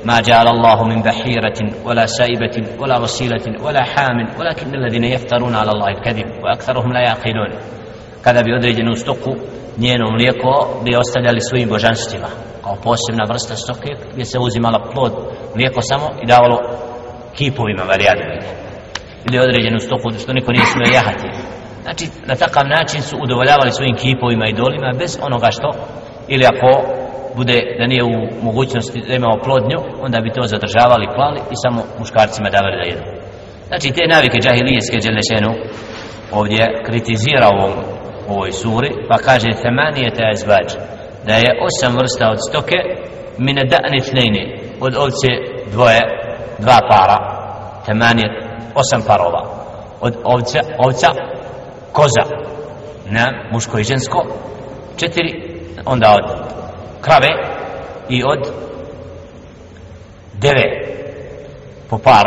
ما 0.06 0.22
جعل 0.22 0.48
الله 0.48 0.84
من 0.84 1.02
بحيرة 1.02 1.60
ولا 1.86 2.06
سائبة 2.06 2.56
ولا 2.80 2.98
وسيلة 3.00 3.46
ولا 3.66 3.84
حام 3.84 4.18
ولكن 4.40 4.76
الذين 4.76 5.04
يفترون 5.04 5.56
على 5.56 5.72
الله 5.72 5.88
الكذب 5.88 6.26
وأكثرهم 6.44 6.94
لا 6.94 7.00
يعقلون 7.00 7.52
kada 8.24 8.44
bi 8.44 8.54
određenu 8.54 8.96
stoku 8.96 9.36
njeno 9.78 10.12
mlijeko 10.12 10.82
bi 10.86 10.96
ostavljali 10.96 11.42
svojim 11.42 11.70
božanstvima 11.70 12.28
kao 12.64 12.76
posebna 12.84 13.26
vrsta 13.30 13.56
stoke 13.56 13.92
gdje 14.14 14.26
se 14.26 14.40
uzimala 14.40 14.90
plod 14.94 15.14
mlijeko 15.56 15.82
samo 15.82 16.10
i 16.24 16.26
davalo 16.26 16.60
kipovima 17.36 17.84
varijadovine 17.84 18.63
ili 19.27 19.39
određenu 19.39 19.79
stoku 19.79 20.07
što 20.23 20.33
niko 20.33 20.53
nije 20.53 20.67
smio 20.67 20.95
jahati. 20.95 21.29
Znači 21.83 22.05
na 22.27 22.35
takav 22.35 22.65
način 22.77 23.03
su 23.03 23.17
udovoljavali 23.25 23.73
svojim 23.73 23.97
kipovima 23.97 24.47
i 24.49 24.59
dolima 24.63 24.99
bez 24.99 25.19
onoga 25.27 25.51
što 25.51 25.69
ili 26.29 26.45
ako 26.53 26.71
bude 27.37 27.77
da 27.79 27.87
nije 27.87 28.05
u 28.05 28.17
mogućnosti 28.43 29.05
da 29.09 29.15
imao 29.15 29.43
plodnju 29.45 29.79
onda 30.05 30.21
bi 30.21 30.35
to 30.37 30.43
zadržavali 30.43 31.13
klali 31.15 31.41
i 31.53 31.57
samo 31.65 31.81
muškarcima 31.99 32.51
davali 32.51 32.77
da 32.77 32.89
jedu. 32.91 33.05
Znači 33.69 33.93
te 33.97 34.05
navike 34.15 34.39
džahilijeske 34.45 34.97
dželešenu 35.05 35.53
ovdje 36.33 36.63
kritizira 36.87 37.49
ovom 37.53 37.73
ovoj 38.29 38.53
suri 38.53 38.91
pa 39.09 39.17
kaže 39.19 39.49
temanijete 39.63 40.23
azbađ 40.33 40.69
da 41.27 41.35
je 41.35 41.59
osam 41.67 41.97
vrsta 41.97 42.31
od 42.31 42.39
stoke 42.49 42.79
mine 43.39 43.63
da'ni 43.73 44.11
tnejni 44.11 44.45
od 44.81 44.95
ovce 44.97 45.29
dvoje 45.73 46.01
dva 46.59 46.79
para. 46.91 47.19
Temanijete 47.87 48.44
osam 48.75 49.03
parova. 49.07 49.43
Od 50.01 50.17
ovca, 50.25 50.61
ovca 50.79 51.09
koza 51.93 52.23
na 53.11 53.33
muško 53.53 53.79
i 53.79 53.85
žensko 53.85 54.25
četiri 54.97 55.59
onda 55.85 56.17
od 56.19 56.25
krave 57.01 57.29
i 58.09 58.23
od 58.25 58.53
deve. 60.33 60.65
Po 61.91 61.99
par. 61.99 62.25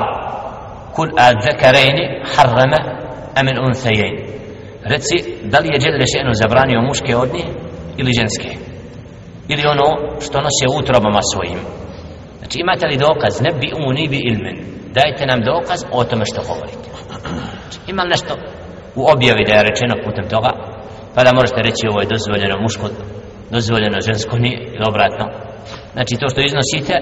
Kul 0.96 1.08
a 1.18 1.32
zekarejni 1.42 2.24
harrama 2.36 2.78
amin 3.36 3.58
unsajejni 3.68 4.38
reci 4.88 5.16
da 5.44 5.60
li 5.60 5.70
je 5.74 5.80
Đele 5.80 6.08
Šenu 6.14 6.34
zabranio 6.34 6.82
muške 6.82 7.16
od 7.16 7.30
nje 7.34 7.46
ili 7.98 8.12
ženske? 8.20 8.50
Ili 9.48 9.64
ono 9.74 9.88
što 10.22 10.38
nose 10.42 10.66
utrobama 10.80 11.22
svojim? 11.34 11.60
Znači 12.38 12.60
imate 12.60 12.88
li 12.88 12.98
dokaz? 12.98 13.42
Ne 13.42 13.52
bi 13.60 13.74
umu 13.78 13.92
ni 13.94 14.08
bi 14.08 14.20
ilmen 14.30 14.77
dajte 14.94 15.26
nam 15.26 15.42
dokaz 15.42 15.80
o 15.92 16.04
tome 16.04 16.26
što 16.26 16.42
govorite. 16.42 16.88
Ima 17.92 18.04
nešto? 18.04 18.34
U 18.96 19.02
objavi 19.14 19.46
da 19.48 19.54
je 19.54 19.64
rečeno 19.64 19.96
putem 20.06 20.30
toga 20.30 20.52
pa 21.16 21.24
da 21.24 21.34
možete 21.34 21.62
reći 21.62 21.88
ovo 21.90 22.02
je 22.02 22.14
dozvoljeno 22.16 22.62
muško 22.62 22.88
dozvoljeno 23.52 23.98
žensko 24.08 24.38
nije 24.38 24.58
ili 24.76 24.86
obratno. 24.90 25.26
Znači 25.94 26.16
to 26.20 26.30
što 26.30 26.42
iznosite 26.42 26.96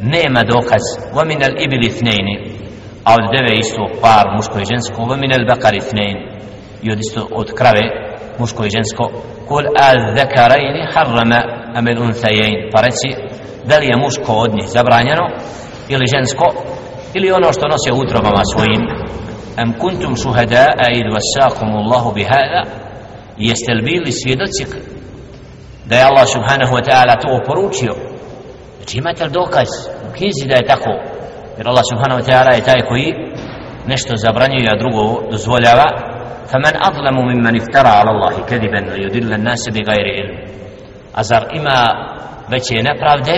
nema 0.00 0.42
dokaz. 0.42 0.82
Vominal 1.14 1.52
ibili 1.64 1.96
thnejni 1.98 2.36
a 3.04 3.10
od 3.18 3.24
deve 3.36 3.58
isto 3.58 3.82
par 4.02 4.26
muško 4.36 4.58
i 4.58 4.68
žensko. 4.72 5.02
Vominal 5.02 5.46
bakari 5.48 5.80
thnejni 5.90 6.22
i 6.82 6.92
od 6.92 6.98
isto 6.98 7.28
od 7.30 7.48
krave 7.58 7.84
muško 8.38 8.64
i 8.64 8.70
žensko. 8.76 9.04
Kul 9.48 9.64
al 9.88 9.98
zakarajni 10.18 10.82
harrama 10.94 11.40
amel 11.74 12.02
unthajajn 12.02 12.56
pa 12.72 12.80
reci 12.80 13.08
da 13.68 13.78
li 13.78 13.86
je 13.86 13.96
muško 13.96 14.32
od 14.32 14.50
njih 14.54 14.68
zabranjeno 14.76 15.24
ili 15.88 16.12
žensko 16.14 16.46
ili 17.14 17.32
ono 17.32 17.52
što 17.52 17.68
nosi 17.68 18.02
utrobama 18.02 18.42
svojim 18.52 18.82
am 19.56 19.72
kuntum 19.78 20.16
shuhada'a 20.16 20.86
id 20.98 21.06
wasakum 21.16 21.68
Allahu 21.76 22.14
bihada 22.14 22.62
jeste 23.38 23.72
li 23.74 23.82
bili 23.82 24.12
svjedoci 24.12 24.64
da 25.88 25.94
je 25.96 26.04
Allah 26.04 26.26
subhanahu 26.28 26.72
wa 26.76 26.82
ta'ala 26.88 27.14
to 27.22 27.28
oporučio 27.42 27.94
znači 28.76 28.98
imate 28.98 29.24
li 29.24 29.30
dokaz 29.30 29.68
u 30.08 30.12
knjizi 30.16 30.48
da 30.48 30.54
je 30.54 30.66
tako 30.66 30.90
jer 31.56 31.68
Allah 31.68 31.84
subhanahu 31.92 32.20
wa 32.20 32.26
ta'ala 32.30 32.54
je 32.54 32.64
taj 32.64 32.80
koji 32.88 33.12
nešto 33.86 34.16
zabranjuje 34.16 34.68
a 34.70 34.78
drugo 34.78 35.30
dozvoljava 35.30 36.14
فمن 36.52 36.74
أظلم 36.88 37.16
ممن 37.30 37.56
افترى 37.60 37.88
على 37.88 38.10
الله 38.10 38.34
كذبا 38.50 38.80
ليدل 38.96 39.32
الناس 39.34 39.68
بغير 39.68 40.06
علم 40.16 40.36
أزر 41.16 41.42
إما 41.56 41.76
veće 42.48 42.82
nepravde 42.82 43.36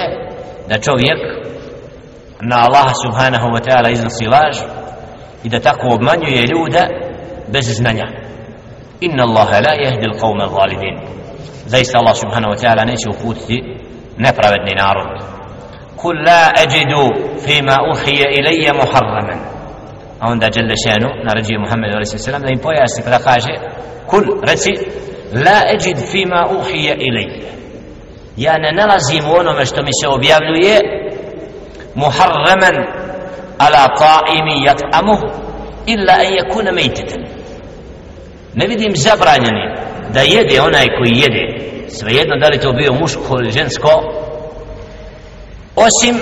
da 0.69 0.79
čovjek 0.79 1.19
na 2.41 2.57
Allah 2.67 2.93
subhanahu 3.05 3.47
wa 3.55 3.61
ta'ala 3.61 3.91
iznosi 3.91 4.27
laž 4.27 4.57
i 5.45 5.49
da 5.49 5.61
tako 5.61 5.89
obmanjuje 5.95 6.47
ljude 6.47 6.83
bez 7.49 7.77
znanja. 7.77 8.07
Inna 9.01 9.23
Allaha 9.23 9.61
la 9.61 9.73
jehdi 9.85 10.07
l'qavme 10.07 10.47
zalimin 10.49 10.97
zaista 11.67 11.99
Allah 11.99 12.17
subhanahu 12.17 12.53
wa 12.55 12.59
ta'ala 12.63 12.85
neće 12.85 13.09
uputiti 13.09 13.63
nepravedni 14.19 14.75
narod. 14.83 15.09
Kul 15.97 16.17
la 16.27 16.53
ajidu 16.63 17.05
fima 17.47 17.77
uhije 17.93 18.27
ilaje 18.39 18.73
muharraman. 18.73 19.41
A 20.21 20.31
onda 20.31 20.47
jelle 20.55 20.75
šanu 20.85 21.09
naređuje 21.25 21.59
Muhammed 21.59 21.91
a.s. 21.95 22.27
da 22.27 22.49
im 22.53 22.59
pojasni 22.59 23.03
pa 23.05 23.11
kada 23.11 23.25
kaže 23.25 23.53
kul 24.07 24.25
reci 24.49 24.73
la 25.45 25.59
ajid 25.73 25.99
fima 26.11 26.49
uhije 26.59 26.97
ilaje 26.99 27.41
ja 28.37 28.59
ne 28.59 28.73
nalazim 28.73 29.25
u 29.31 29.35
onome 29.41 29.65
što 29.67 29.83
mi 29.83 29.91
se 30.01 30.09
objavljuje 30.09 30.77
muharraman 31.97 32.77
ala 33.59 33.83
ta'imi 34.03 34.57
yat'amuh 34.69 35.21
illa 35.87 36.13
an 36.13 36.29
yakuna 36.41 36.73
maytatan. 36.73 37.23
Ne 38.55 38.67
vidim 38.67 38.97
zabranjeni 38.97 39.65
da 40.15 40.21
jede 40.21 40.61
onaj 40.61 40.87
koji 40.99 41.13
jede. 41.23 41.45
Svejedno 41.89 42.37
da 42.37 42.49
li 42.49 42.59
to 42.61 42.73
bio 42.73 42.93
muško 42.93 43.37
ili 43.41 43.51
žensko 43.51 43.91
osim 45.77 46.17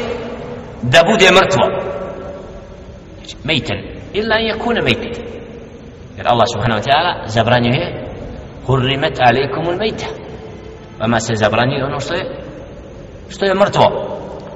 da 0.83 1.03
bude 1.11 1.31
mrtvo. 1.31 1.65
Znači, 3.19 3.37
mejten 3.45 3.79
illa 4.13 4.35
je 4.35 4.59
kune 4.59 4.83
mejten 4.83 5.13
jer 6.17 6.27
Allah 6.29 6.47
subhanahu 6.53 6.81
wa 6.81 6.87
ta'ala 6.89 7.13
zabranjuje 7.27 7.85
hurrimet 8.67 9.19
alaikum 9.21 9.69
ul 9.69 9.77
mejta 9.77 10.07
vama 11.01 11.21
se 11.21 11.35
zabranjuje 11.35 11.85
ono 11.85 12.01
što 12.01 12.15
je 12.15 12.25
što 13.29 13.45
je 13.45 13.55
mrtvo 13.55 14.04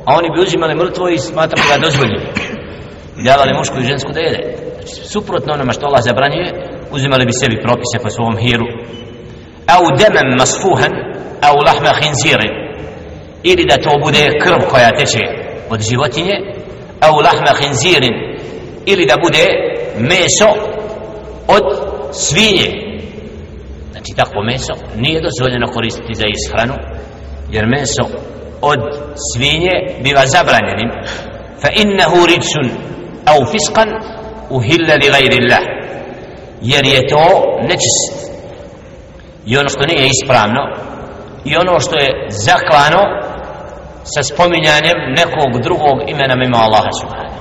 a 0.04 0.16
oni 0.18 0.28
bi 0.34 0.42
uzimali 0.42 0.74
mrtvo 0.74 1.08
i 1.08 1.18
smatrali 1.18 1.68
ga 1.70 1.84
dozvoljeno 1.84 2.28
i 3.18 3.22
davali 3.22 3.52
mušku 3.58 3.76
i 3.80 3.88
žensku 3.90 4.12
da 4.12 4.20
jede. 4.20 4.40
Znači, 4.74 5.08
suprotno 5.12 5.52
onome 5.52 5.72
što 5.72 5.87
Allah 5.87 6.02
zabranjuje 6.04 6.48
uzimali 6.90 7.26
bi 7.26 7.32
sebi 7.32 7.62
propise 7.62 7.98
po 8.02 8.11
svom 8.11 8.37
hiru. 8.37 8.66
Au 9.66 9.84
demem 9.98 10.28
masfuhan 10.38 10.92
au 11.48 11.56
lahma 11.66 11.92
khinzirin. 12.00 12.52
Ili 13.42 13.64
da 13.70 13.76
to 13.76 13.90
bude 14.04 14.38
krv 14.42 14.61
koja 14.70 14.96
teče 14.98 15.24
od 15.70 15.80
životinje 15.80 16.37
au 17.00 17.16
lahma 17.26 17.52
hinzirin 17.61 18.14
ili 18.87 19.06
da 19.06 19.16
bude 19.22 19.44
meso 19.98 20.50
od 21.48 21.64
svinje. 22.12 22.68
Znači 23.92 24.12
takvo 24.16 24.42
meso 24.42 24.72
nije 24.96 25.20
dozvoljeno 25.20 25.66
koristiti 25.66 26.14
za 26.14 26.24
ishranu 26.37 26.74
jer 27.50 27.66
meso 27.66 28.04
od 28.60 28.80
svinje 29.32 30.00
biva 30.02 30.26
zabranjenim. 30.26 30.90
Fa 31.60 31.68
innahu 31.74 32.26
ridsun 32.26 32.66
au 33.26 33.46
fiskan 33.46 33.88
uhilla 34.50 34.94
li 34.94 35.10
gajri 35.10 35.38
Allah 35.42 35.64
jer 36.62 36.86
je 36.86 37.06
to 37.06 37.24
nečist. 37.62 38.32
I 39.46 39.56
ono 39.56 39.68
što 39.68 39.86
nije 39.86 40.08
ispravno 40.08 40.60
i 41.44 41.56
ono 41.56 41.80
što 41.80 41.96
je 41.96 42.26
zaklano 42.28 43.02
sa 44.04 44.22
spominjanjem 44.22 44.98
nekog 45.16 45.62
drugog 45.62 45.96
imena 46.08 46.34
mimo 46.36 46.56
Allaha 46.56 46.92
subhanahu. 47.00 47.38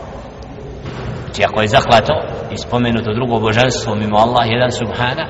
Znači 1.25 1.43
ako 1.43 1.61
je 1.61 1.67
zaklato 1.67 2.13
i 2.51 2.57
spomenuto 2.57 3.13
drugo 3.13 3.39
božanstvo 3.39 3.95
mimo 3.95 4.17
Allah 4.17 4.45
jedan 4.49 4.71
subhana 4.71 5.25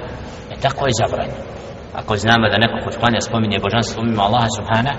e 0.51 0.55
tako 0.61 0.85
je 0.85 0.91
zabranjeno 1.01 1.56
ako 1.96 2.16
znamo 2.16 2.48
da 2.48 2.58
neko 2.58 2.76
ko 2.84 2.98
klanja 3.00 3.20
spominje 3.20 3.58
božanstvo 3.58 4.02
mimo 4.02 4.22
Allaha 4.22 4.46
subhana 4.56 4.92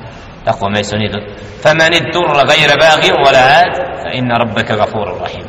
tako 0.45 0.69
meso 0.69 0.97
nije 0.97 1.11
do 1.11 1.19
فمن 1.63 1.93
اضطر 1.99 2.37
غير 2.51 2.69
باغ 2.83 3.01
ولا 3.25 3.43
عاد 3.51 3.73
فإن 4.03 4.31
ربك 4.31 4.71
غفور 4.71 5.07
رحيم 5.21 5.47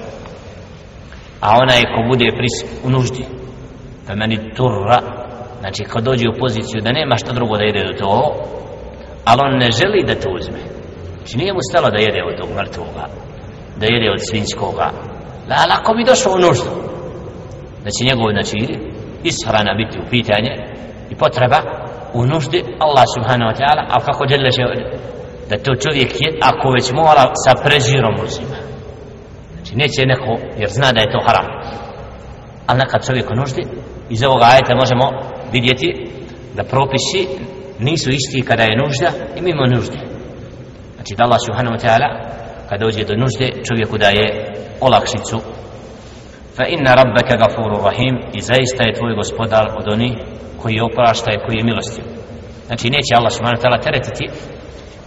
a 1.40 1.58
onaj 1.62 1.82
ko 1.82 2.02
bude 2.08 2.26
pris 2.38 2.84
u 2.84 2.90
nuždi 2.90 3.24
فمن 4.06 4.32
اضطر 4.32 5.00
znači 5.60 5.84
kad 5.84 6.04
dođe 6.04 6.28
u 6.28 6.38
poziciju 6.40 6.80
da 6.80 6.92
nema 6.92 7.16
što 7.16 7.32
drugo 7.32 7.56
da 7.56 7.64
jede 7.64 7.84
do 7.84 7.98
to 7.98 8.34
ali 9.24 9.40
on 9.44 9.58
ne 9.58 9.70
želi 9.70 10.04
da 10.06 10.14
to 10.14 10.30
uzme 10.30 10.58
znači 11.18 11.36
nije 11.38 11.52
mu 11.52 11.58
stalo 11.70 11.90
da 11.90 11.98
jede 11.98 12.22
od 12.22 12.40
tog 12.40 12.50
mrtvoga 12.56 13.04
da 13.76 13.86
jede 13.86 14.10
od 14.10 14.20
svinjskoga 14.28 14.90
da, 15.48 15.54
ali 15.62 15.72
ako 15.78 15.94
bi 15.94 16.04
došao 16.04 16.32
u 16.32 16.38
nuždu 16.38 16.70
da 17.84 17.90
će 17.90 18.04
njegov 18.04 18.30
znači 18.32 18.58
ishrana 19.24 19.74
biti 19.74 19.98
u 19.98 20.08
pitanje 20.10 20.52
i 21.09 21.15
potreba 21.15 21.59
u 22.13 22.25
nuždi 22.25 22.63
Allah 22.79 23.05
subhanahu 23.15 23.51
wa 23.51 23.57
ta'ala. 23.59 23.85
Ali 23.89 24.05
kako 24.05 24.25
djelje 24.25 24.51
će 24.51 24.61
da 25.49 25.57
to 25.57 25.75
čovjek 25.75 26.11
je 26.21 26.37
ako 26.41 26.69
već 26.69 26.91
mora 26.91 27.23
sa 27.45 27.63
prezirom 27.63 28.15
uzima 28.23 28.69
znači 29.69 29.75
neće 29.75 30.05
neko 30.05 30.37
jer 30.57 30.69
zna 30.69 30.91
da 30.91 30.99
je 30.99 31.11
to 31.11 31.19
haram. 31.27 31.45
Ali 32.67 32.79
nekad 32.79 33.05
čovjek 33.05 33.31
u 33.31 33.35
nuždi 33.35 33.63
iz 34.09 34.23
ovoga 34.23 34.45
ajeta 34.45 34.75
možemo 34.75 35.05
vidjeti 35.51 35.89
da 36.55 36.63
propisi 36.63 37.27
nisu 37.79 38.09
isti 38.09 38.41
kada 38.41 38.63
je 38.63 38.77
nužda 38.77 39.09
i 39.37 39.41
mimo 39.41 39.65
nužde. 39.65 39.99
Znači 40.95 41.15
da 41.17 41.23
Allah 41.23 41.39
subhanahu 41.45 41.75
wa 41.75 41.81
ta'ala 41.85 42.09
kada 42.69 42.85
dođe 42.85 43.03
do 43.03 43.15
nužde 43.15 43.47
čovjeku 43.67 43.97
daje 43.97 44.25
olakšicu. 44.81 45.37
Fa 46.55 46.65
inna 46.65 46.95
rabbaka 46.95 47.35
gafuru 47.43 47.85
rahim 47.85 48.15
i 48.33 48.41
zaista 48.41 48.83
je 48.83 48.93
tvoj 48.93 49.15
gospodar 49.15 49.65
od 49.79 49.93
onih 49.93 50.13
koji 50.61 50.81
oprašta 50.81 51.31
i 51.31 51.41
koji 51.45 51.57
je 51.57 51.63
milostiv 51.63 52.03
znači 52.67 52.89
neće 52.89 53.15
Allah 53.15 53.31
subhanahu 53.31 53.61
ta'ala 53.63 53.83
teretiti 53.83 54.25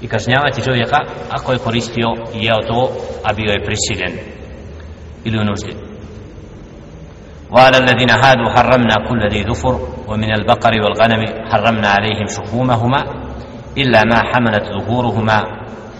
i 0.02 0.08
kažnjavati 0.08 0.62
čovjeka 0.62 0.98
ako 1.30 1.52
je 1.52 1.58
koristio 1.58 2.08
i 2.34 2.44
jeo 2.44 2.60
to 2.68 2.90
a 3.24 3.32
bio 3.32 3.50
je 3.52 3.64
prisiljen 3.64 4.12
ili 5.24 5.38
u 5.38 5.44
nuždi 5.44 5.74
وعلى 7.56 7.78
الذين 7.78 8.10
هادوا 8.10 8.50
حرمنا 8.50 8.96
كل 9.08 9.28
ذي 9.28 9.42
ذفر 9.42 9.88
ومن 10.08 10.32
البقر 10.34 10.72
والغنم 10.82 11.22
حرمنا 11.50 11.88
عليهم 11.88 12.26
شحومهما 12.26 13.00
إلا 13.78 14.04
ما 14.04 14.18
حملت 14.32 14.64
ظهورهما 14.78 15.38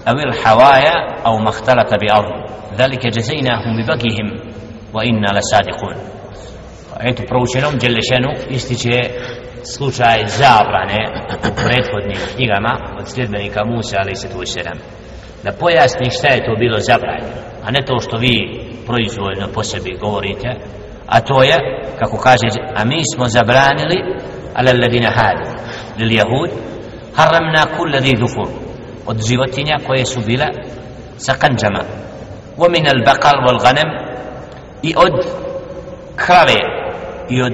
أو 0.08 0.14
الحوايا 0.18 0.94
أو 1.26 1.38
ما 1.38 1.48
اختلط 1.48 1.94
بأرض 1.94 2.32
ذلك 2.78 3.06
جزيناهم 3.06 3.82
ببقيهم 3.82 4.40
وإنا 4.94 5.38
لصادقون 5.38 5.94
Eto, 7.02 7.22
proučenom 7.28 7.78
Đelešenu 7.78 8.30
ističe 8.50 9.00
slučaj 9.64 10.25
zabrane 10.27 11.01
u 11.48 11.51
prethodnim 11.62 12.20
knjigama 12.35 12.79
od 12.98 13.09
sljedbenika 13.09 13.64
Musa, 13.64 13.96
ali 13.98 14.16
se 14.16 14.29
sedam. 14.46 14.79
Da 15.44 15.53
pojasni 15.53 16.11
šta 16.11 16.29
je 16.29 16.44
to 16.44 16.55
bilo 16.59 16.79
zabranjeno, 16.79 17.37
a 17.64 17.70
ne 17.70 17.85
to 17.87 18.01
što 18.01 18.16
vi 18.16 18.37
proizvoljno 18.87 19.48
po 19.55 19.62
sebi 19.62 19.98
govorite, 20.01 20.48
a 21.07 21.20
to 21.20 21.42
je, 21.42 21.57
kako 21.98 22.16
kaže, 22.16 22.48
a 22.75 22.85
mi 22.85 23.01
smo 23.14 23.29
zabranili 23.29 23.98
ala 24.55 24.72
ladina 24.72 25.11
hadu, 25.11 25.48
lil 25.98 26.12
jahud, 26.12 26.51
haramna 27.16 27.77
kulladhi 27.77 28.16
dhufur 28.16 28.48
od 29.07 29.27
životinja 29.29 29.77
koje 29.87 30.05
su 30.05 30.20
bile 30.20 30.46
sa 31.16 31.35
kanđama, 31.35 31.83
wa 32.59 32.70
min 32.70 32.87
al 32.87 33.03
baqal 33.07 33.38
wal 33.46 33.61
ghanem, 33.62 33.88
i 34.83 34.94
od 34.96 35.27
krave 36.16 36.61
i 37.31 37.42
od 37.42 37.53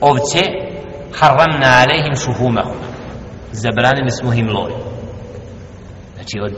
ovce, 0.00 0.67
haramna 1.14 1.82
alejhim 1.82 2.16
šuhumahum, 2.16 2.76
zabranili 3.52 4.10
smo 4.10 4.32
im 4.32 4.48
loj. 4.48 4.72
Znači 6.14 6.40
od 6.40 6.52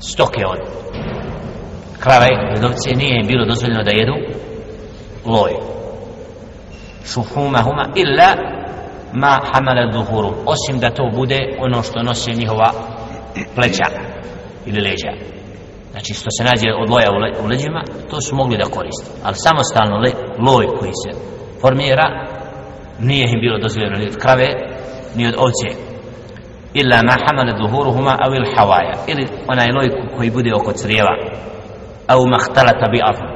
stoke 0.00 0.46
od 0.46 0.58
krave 2.00 2.28
i 2.28 2.64
ovce 2.64 2.90
nije 2.96 3.20
im 3.20 3.26
bilo 3.26 3.46
dozvoljeno 3.46 3.82
da 3.82 3.90
jedu 3.90 4.14
loj. 5.24 5.52
Šuhumahuma 7.06 7.84
illa 7.94 8.34
ma 9.12 9.40
hamala 9.52 9.92
zuhuru 9.92 10.34
osim 10.46 10.80
da 10.80 10.90
to 10.90 11.10
bude 11.14 11.38
ono 11.58 11.82
što 11.82 12.02
nose 12.02 12.32
njihova 12.32 12.72
pleća 13.54 13.88
ili 14.66 14.80
leđa. 14.80 15.12
Znači 15.90 16.14
što 16.14 16.30
se 16.30 16.44
nađe 16.44 16.68
od 16.82 16.90
loja 16.90 17.10
u, 17.10 17.18
le, 17.18 17.32
u 17.44 17.46
leđima 17.46 17.82
to 18.10 18.20
su 18.20 18.36
mogli 18.36 18.56
da 18.56 18.64
koriste. 18.64 19.10
Ali 19.24 19.36
samostalno 19.36 19.96
le, 19.96 20.10
loj 20.46 20.66
koji 20.66 20.92
se 21.02 21.18
formira 21.60 22.26
nije 23.08 23.24
im 23.32 23.40
bilo 23.40 23.58
dozvoljeno 23.58 23.98
ni 23.98 24.06
od 24.06 24.16
krave 24.16 24.48
ni 25.16 25.26
od 25.26 25.34
ovce. 25.38 25.68
Illa 26.74 27.02
ma 27.08 27.16
hamala 27.24 27.52
zuhuruhuma 27.60 28.16
avil 28.24 28.46
hawaya 28.54 28.96
ili 29.06 29.24
onaj 29.52 29.68
loj 29.76 29.88
koji 30.16 30.30
bude 30.30 30.50
oko 30.54 30.72
crijeva. 30.72 31.14
Au 32.06 32.26
mahtalata 32.26 32.86
bi 32.92 33.00
ardu 33.10 33.28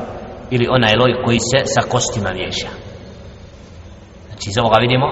ili 0.50 0.66
onaj 0.70 0.94
loj 1.00 1.12
koji 1.24 1.38
se 1.50 1.58
sa 1.74 1.88
kostima 1.88 2.30
miješa. 2.32 2.70
Znači 4.26 4.46
iz 4.50 4.58
ovoga 4.58 4.78
vidimo 4.80 5.06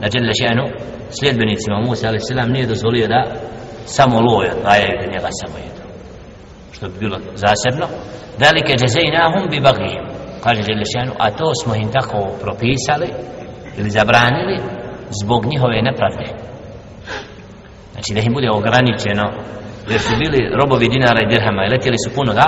da 0.00 0.08
Đele 0.08 0.34
Šenu 0.40 0.64
sljedbenicima 1.18 1.80
Musa 1.86 2.08
a.s. 2.08 2.50
nije 2.52 2.66
dozvolio 2.66 3.06
da 3.06 3.20
samo 3.84 4.20
loj 4.20 4.46
odvajaju 4.56 4.94
da 5.00 5.12
njega 5.12 5.28
samo 5.40 5.56
jedu 5.64 5.82
što 6.72 6.88
bi 6.88 6.98
bilo 6.98 7.18
zasebno. 7.34 7.86
Dalike 8.38 8.72
džezejnahum 8.80 9.44
bi 9.50 9.60
bagihim 9.60 10.04
kaže 10.44 10.62
Đele 10.62 10.86
Šenu 10.92 11.12
a 11.18 11.30
to 11.30 11.54
smo 11.62 11.74
im 11.74 11.88
tako 11.92 12.18
propisali 12.42 13.08
ili 13.78 13.90
zabranili 13.90 14.60
zbog 15.22 15.46
njihove 15.46 15.82
nepravde. 15.82 16.24
Znači 17.92 18.14
da 18.14 18.20
im 18.20 18.32
bude 18.32 18.50
ograničeno 18.50 19.32
jer 19.90 20.00
su 20.00 20.12
bili 20.18 20.50
robovi 20.60 20.88
dinara 20.88 21.20
i 21.22 21.30
dirhama 21.32 21.64
i 21.64 21.70
letjeli 21.70 21.98
su 22.04 22.14
puno 22.14 22.32
da? 22.34 22.46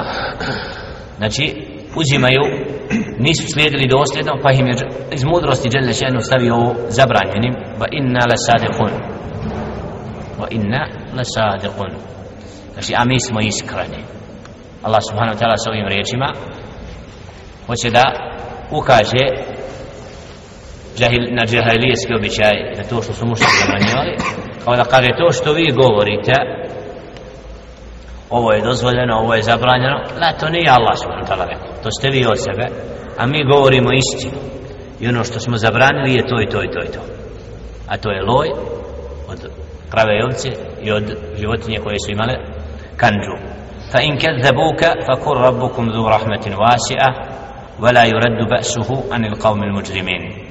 Znači 1.18 1.44
uzimaju 1.96 2.42
nisu 3.18 3.52
slijedili 3.52 3.88
dosljedno 3.88 4.32
pa 4.42 4.52
im 4.52 4.66
je 4.66 4.74
iz 5.12 5.24
mudrosti 5.24 5.68
Đele 5.68 5.92
Šenu 5.92 6.20
stavio 6.20 6.54
ovo 6.54 6.74
zabranjenim 6.88 7.54
va 7.78 7.86
inna 7.90 8.20
la 8.30 8.36
sadekun 8.46 8.90
va 10.40 10.46
inna 10.50 10.82
la 11.16 11.24
sadekun 11.24 11.90
znači 12.72 12.92
a 12.96 13.04
mi 13.04 13.20
smo 13.20 13.40
iskreni. 13.40 14.00
Allah 14.82 15.02
subhanahu 15.08 15.36
wa 15.36 15.40
ta'ala 15.40 15.56
sa 15.56 15.70
ovim 15.70 15.86
riječima 15.88 16.32
hoće 17.66 17.90
da 17.90 18.04
ukaže 18.70 19.24
džahil, 20.98 21.22
na 21.30 21.44
džahilijeski 21.46 22.14
običaj 22.14 22.54
da 22.76 22.82
to 22.82 23.02
što 23.02 23.12
su 23.12 23.26
mušli 23.26 23.46
zabranjivali. 23.60 24.16
Kao 24.64 24.76
da 24.76 24.84
kaže 24.84 25.10
to 25.18 25.32
što 25.32 25.52
vi 25.52 25.76
govorite 25.82 26.32
ovo 28.30 28.52
je 28.52 28.60
dozvoljeno, 28.60 29.14
ovo 29.16 29.34
je 29.34 29.42
zabranjeno 29.42 29.96
la 30.20 30.32
to 30.32 30.48
nije 30.48 30.70
Allah 30.70 30.94
subhanahu 30.98 31.28
ta'ala 31.30 31.46
rekao. 31.48 31.82
To 31.82 31.90
ste 31.90 32.10
vi 32.10 32.26
od 32.26 32.42
sebe 32.44 32.66
a 33.18 33.26
mi 33.26 33.44
govorimo 33.44 33.88
istinu. 33.92 34.38
I 35.00 35.08
ono 35.08 35.24
što 35.24 35.40
smo 35.40 35.56
zabranili 35.56 36.14
je 36.14 36.26
to 36.26 36.42
i 36.42 36.46
to 36.46 36.62
i 36.62 36.70
to 36.70 36.80
i 36.82 36.92
to. 36.92 37.00
A 37.88 37.96
to 37.96 38.10
je 38.10 38.22
loj 38.22 38.48
od 39.28 39.50
krave 39.90 40.18
i 40.18 40.22
ovce 40.22 40.48
i 40.82 40.92
od 40.92 41.04
životinje 41.38 41.78
koje 41.78 41.96
su 42.06 42.10
imale 42.12 42.34
kanđu 42.96 43.36
fa 43.92 44.00
in 44.00 44.18
kadzabuka 44.18 44.88
fa 45.06 45.24
kur 45.24 45.36
rabbukum 45.38 45.90
dhu 45.92 46.08
rahmetin 46.08 46.52
wasi'a 46.52 47.08
wa 47.80 47.94
la 47.94 48.04
yuraddu 48.06 48.44
ba'suhu 48.52 48.96
anil 49.10 49.36
qawmil 49.36 49.72
mujrimin 49.72 50.49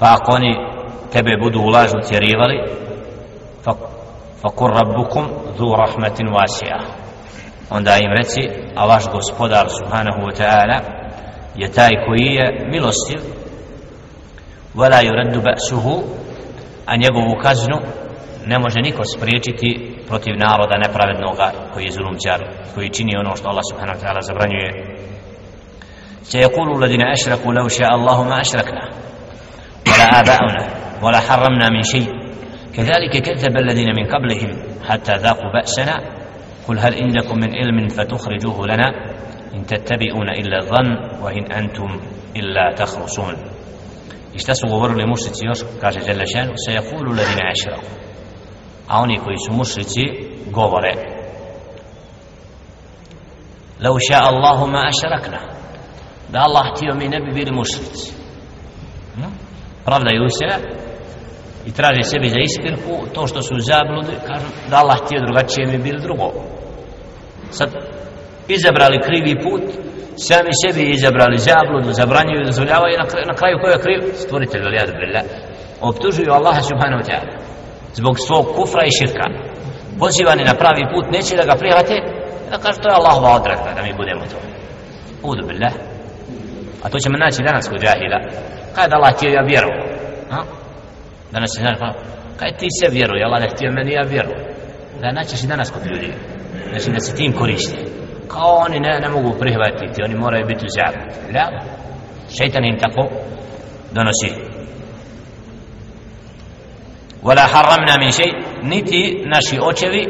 pa 0.00 0.14
ako 0.14 0.32
oni 0.32 0.52
tebe 1.12 1.36
budu 1.42 1.60
ulažu 1.60 1.98
tjerivali 2.08 2.58
fa 3.64 3.72
فقل 4.42 4.70
ربكم 4.70 5.24
ذو 5.58 5.74
رحمة 5.74 6.18
واسعة 6.34 6.80
onda 7.70 7.96
im 7.98 8.12
reci 8.12 8.50
a 8.76 8.86
vaš 8.86 9.04
gospodar 9.12 9.66
subhanahu 9.68 10.20
wa 10.26 10.34
ta'ala 10.40 10.78
je 11.56 11.68
taj 11.72 11.90
koji 12.06 12.26
je 12.38 12.66
milostiv 12.70 13.20
wala 14.74 15.02
yuraddu 15.02 15.40
ba'suhu 15.40 16.02
a 16.86 16.96
njegovu 16.96 17.34
kaznu 17.42 17.78
ne 18.46 18.58
može 18.58 18.80
niko 18.80 19.04
spriječiti 19.04 19.98
protiv 20.08 20.34
naroda 20.36 20.76
nepravednoga 20.78 21.52
koji 21.74 21.84
je 21.84 21.92
zulumčar 21.92 22.40
koji 22.74 22.88
čini 22.88 23.16
ono 23.16 23.36
što 23.36 23.48
Allah 23.48 23.64
subhanahu 23.72 23.98
wa 23.98 24.02
ta'ala 24.04 24.20
zabranjuje 24.22 24.70
سيقول 26.32 26.68
الذين 26.78 27.02
أشركوا 27.02 27.52
لو 27.52 27.68
شاء 27.68 27.94
الله 27.94 28.22
ما 28.24 28.40
أشركنا 28.40 28.84
آباؤنا 30.01 30.63
ولا 31.03 31.19
حرمنا 31.19 31.69
من 31.69 31.81
شيء. 31.81 32.09
كذلك 32.75 33.17
كذب 33.17 33.57
الذين 33.57 33.87
من 33.95 34.05
قبلهم 34.05 34.49
حتى 34.87 35.13
ذاقوا 35.13 35.51
بأسنا. 35.53 36.21
قل 36.67 36.79
هل 36.79 36.93
عندكم 37.03 37.37
من 37.37 37.55
علم 37.55 37.87
فتخرجوه 37.87 38.67
لنا؟ 38.67 38.89
إن 39.53 39.65
تتبعون 39.65 40.29
إلا 40.29 40.57
الظن 40.57 41.21
وإن 41.23 41.51
أنتم 41.51 41.99
إلا 42.35 42.75
تخرصون. 42.75 43.35
اشتسوا 44.35 44.69
još, 45.43 45.59
kaže 45.81 45.99
Đelešan, 45.99 46.47
se 46.65 46.73
jakulu 46.73 47.09
ladina 47.09 47.51
ašraku. 47.51 47.91
A 48.87 49.01
oni 49.01 49.17
koji 49.17 49.37
su 49.47 49.53
mušrici 49.53 50.03
govore, 50.51 50.93
لو 53.81 53.97
شاء 53.97 54.29
الله 54.29 54.65
ما 54.65 54.89
أشركنا 54.89 55.39
mi 56.95 57.07
ne 57.07 57.19
bi 57.19 57.31
bili 57.31 57.51
mušrici. 57.51 58.20
Pravdaju 59.85 60.29
se 60.29 60.47
i 61.65 61.71
traže 61.71 62.03
sebi 62.03 62.29
za 62.29 62.39
ispirku 62.39 62.93
to 63.13 63.27
što 63.27 63.41
su 63.41 63.55
zabludi 63.59 64.15
kažu 64.27 64.47
da 64.69 64.77
Allah 64.77 64.97
htio 65.03 65.25
drugačije 65.25 65.67
mi 65.67 65.77
bilo 65.77 65.99
drugo. 65.99 66.27
Sad 67.51 67.69
izabrali 68.47 69.03
krivi 69.07 69.33
put 69.43 69.63
sami 70.27 70.51
sebi 70.61 70.89
izabrali 70.89 71.37
zabludu 71.37 71.91
zabranjuju 71.93 72.45
dozvoljavaju 72.45 72.95
na, 72.97 73.07
kraju, 73.09 73.25
na 73.31 73.35
kraju 73.39 73.55
ko 73.61 73.67
je 73.67 73.83
kriv? 73.85 73.99
Stvoritelj 74.23 74.63
ali 74.65 74.75
jadu 74.75 74.93
billah. 74.99 75.23
Optužuju 75.81 76.31
Allaha 76.31 76.61
subhanahu 76.61 77.01
wa 77.01 77.07
ta'ala 77.09 77.33
zbog 77.93 78.19
svog 78.19 78.45
kufra 78.55 78.83
i 78.85 78.95
širka. 78.99 79.25
Pozivani 79.99 80.43
na 80.43 80.53
pravi 80.61 80.83
put 80.93 81.05
neće 81.15 81.35
da 81.35 81.45
ga 81.49 81.55
prihvate 81.55 81.95
da 82.51 82.57
kažu 82.57 82.81
to 82.81 82.89
je 82.89 82.95
Allahova 82.99 83.35
odredba 83.35 83.69
da 83.75 83.81
mi 83.81 83.93
budemo 83.93 84.23
to. 84.31 84.37
Udu 85.29 85.47
billah. 85.47 85.73
A 86.83 86.89
to 86.89 86.99
ćemo 86.99 87.17
naći 87.17 87.43
danas 87.43 87.69
kod 87.69 87.81
Kaj 88.75 88.87
da 88.87 88.95
Allah 88.95 89.13
htio, 89.15 89.29
ja 89.29 89.41
vjerujem. 89.41 89.81
Ha? 90.31 90.43
Danas 91.31 91.49
se 91.55 91.61
znači, 91.61 91.79
kaj 92.39 92.57
ti 92.57 92.67
se 92.79 92.91
vjeruje, 92.91 93.23
Allah 93.23 93.41
da 93.41 93.55
htio 93.55 93.71
meni, 93.71 93.91
ja 93.91 94.01
vjerujem. 94.01 94.43
Da 95.01 95.11
naćeš 95.11 95.43
i 95.43 95.47
danas 95.47 95.71
kod 95.71 95.85
ljudi. 95.85 96.13
Znači 96.69 96.91
da 96.91 96.99
se 96.99 97.15
tim 97.15 97.33
koriste. 97.33 97.77
Kao 98.27 98.55
oni 98.65 98.79
ne, 98.79 98.99
ne 98.99 99.09
mogu 99.09 99.39
prihvatiti, 99.39 100.03
oni 100.03 100.15
moraju 100.15 100.45
biti 100.45 100.65
u 100.65 100.73
zjavu. 100.75 100.99
Ja? 101.33 101.47
Šeitan 102.37 102.65
im 102.65 102.79
tako 102.79 103.09
donosi. 103.91 104.29
Vala 107.23 107.41
harramna 107.41 107.95
min 107.99 108.11
šeit, 108.11 108.35
niti 108.63 109.23
naši 109.25 109.59
očevi, 109.61 110.03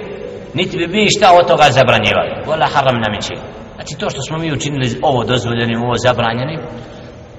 niti 0.53 0.77
bi 0.77 0.87
mi 0.87 1.09
šta 1.09 1.33
od 1.39 1.47
toga 1.47 1.63
zabranjivali. 1.71 2.31
Vala 2.47 2.67
harramna 2.73 3.07
min 3.11 3.21
šeit. 3.21 3.39
Znači 3.75 3.97
to 3.99 4.09
što 4.09 4.21
smo 4.21 4.37
mi 4.37 4.53
učinili 4.53 4.99
ovo 5.01 5.23
dozvoljenim, 5.23 5.81
ovo 5.81 5.93
zabranjenim, 6.05 6.59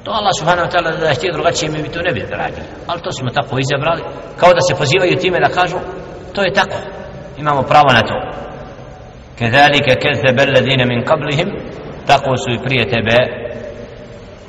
To 0.04 0.10
Allah 0.10 0.34
subhanahu 0.38 0.66
wa 0.66 0.72
ta'ala 0.72 0.90
da 1.00 1.08
je 1.08 1.14
htio 1.14 1.32
drugačije, 1.32 1.70
mi 1.70 1.82
bi 1.82 1.88
to 1.88 2.02
ne 2.02 2.12
bi 2.12 2.20
radili. 2.30 2.66
Ali 2.86 3.02
to 3.02 3.12
smo 3.12 3.30
tako 3.30 3.58
izabrali, 3.58 4.02
kao 4.40 4.52
da 4.54 4.60
se 4.60 4.74
pozivaju 4.74 5.16
time 5.16 5.38
da 5.40 5.54
kažu, 5.58 5.76
to 6.34 6.42
je 6.42 6.52
tako, 6.52 6.78
imamo 7.38 7.62
pravo 7.62 7.90
na 7.92 8.02
to. 8.02 8.16
Kedalike 9.38 9.92
kezde 10.04 10.30
belladine 10.32 10.84
min 10.86 11.04
kablihim, 11.04 11.48
tako 12.06 12.36
su 12.36 12.50
i 12.50 12.62
prije 12.64 12.84
tebe 12.94 13.16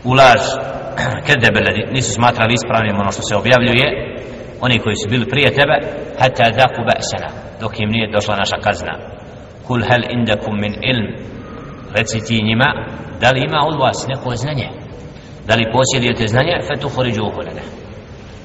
ulaz 0.03 0.41
kezde 1.27 1.49
belladine, 1.55 1.91
nisu 1.91 2.11
smatrali 2.13 2.53
ispravnim 2.53 2.99
ono 2.99 3.11
što 3.11 3.21
se 3.21 3.35
objavljuje, 3.35 3.87
oni 4.61 4.79
koji 4.79 4.95
su 4.95 5.09
bili 5.09 5.29
prije 5.29 5.49
tebe, 5.59 5.75
hata 6.19 6.45
zaku 6.59 6.81
ba'sana, 6.89 7.29
dok 7.61 7.79
im 7.79 7.89
nije 7.89 8.11
došla 8.11 8.35
naša 8.35 8.57
kazna. 8.65 8.93
Kul 9.67 9.81
hel 9.89 10.03
indakum 10.09 10.55
min 10.59 10.73
ilm, 10.91 11.07
reci 11.95 12.25
ti 12.27 12.43
njima, 12.43 12.69
da 13.21 13.31
li 13.31 13.39
ima 13.47 13.59
od 13.67 13.79
vas 13.79 14.07
neko 14.07 14.35
znanje? 14.35 14.82
Da 15.47 15.55
li 15.55 15.71
posjedujete 15.73 16.27
znanje? 16.27 16.55
Fa 16.67 16.81
tu 16.81 16.89
horiđuhu 16.89 17.31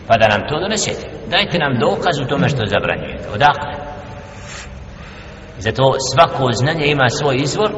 pa 0.07 0.17
da 0.17 0.29
nam 0.29 0.49
to 0.49 0.61
donesete. 0.61 1.07
Dajte 1.31 1.59
nam 1.59 1.79
dokaz 1.79 2.21
u 2.21 2.29
tome 2.31 2.49
što 2.49 2.67
zabranjujete. 2.67 3.29
Odakle? 3.35 3.73
Zato 5.59 5.95
svako 6.13 6.53
znanje 6.53 6.87
ima 6.87 7.09
svoj 7.09 7.37
izvor 7.37 7.71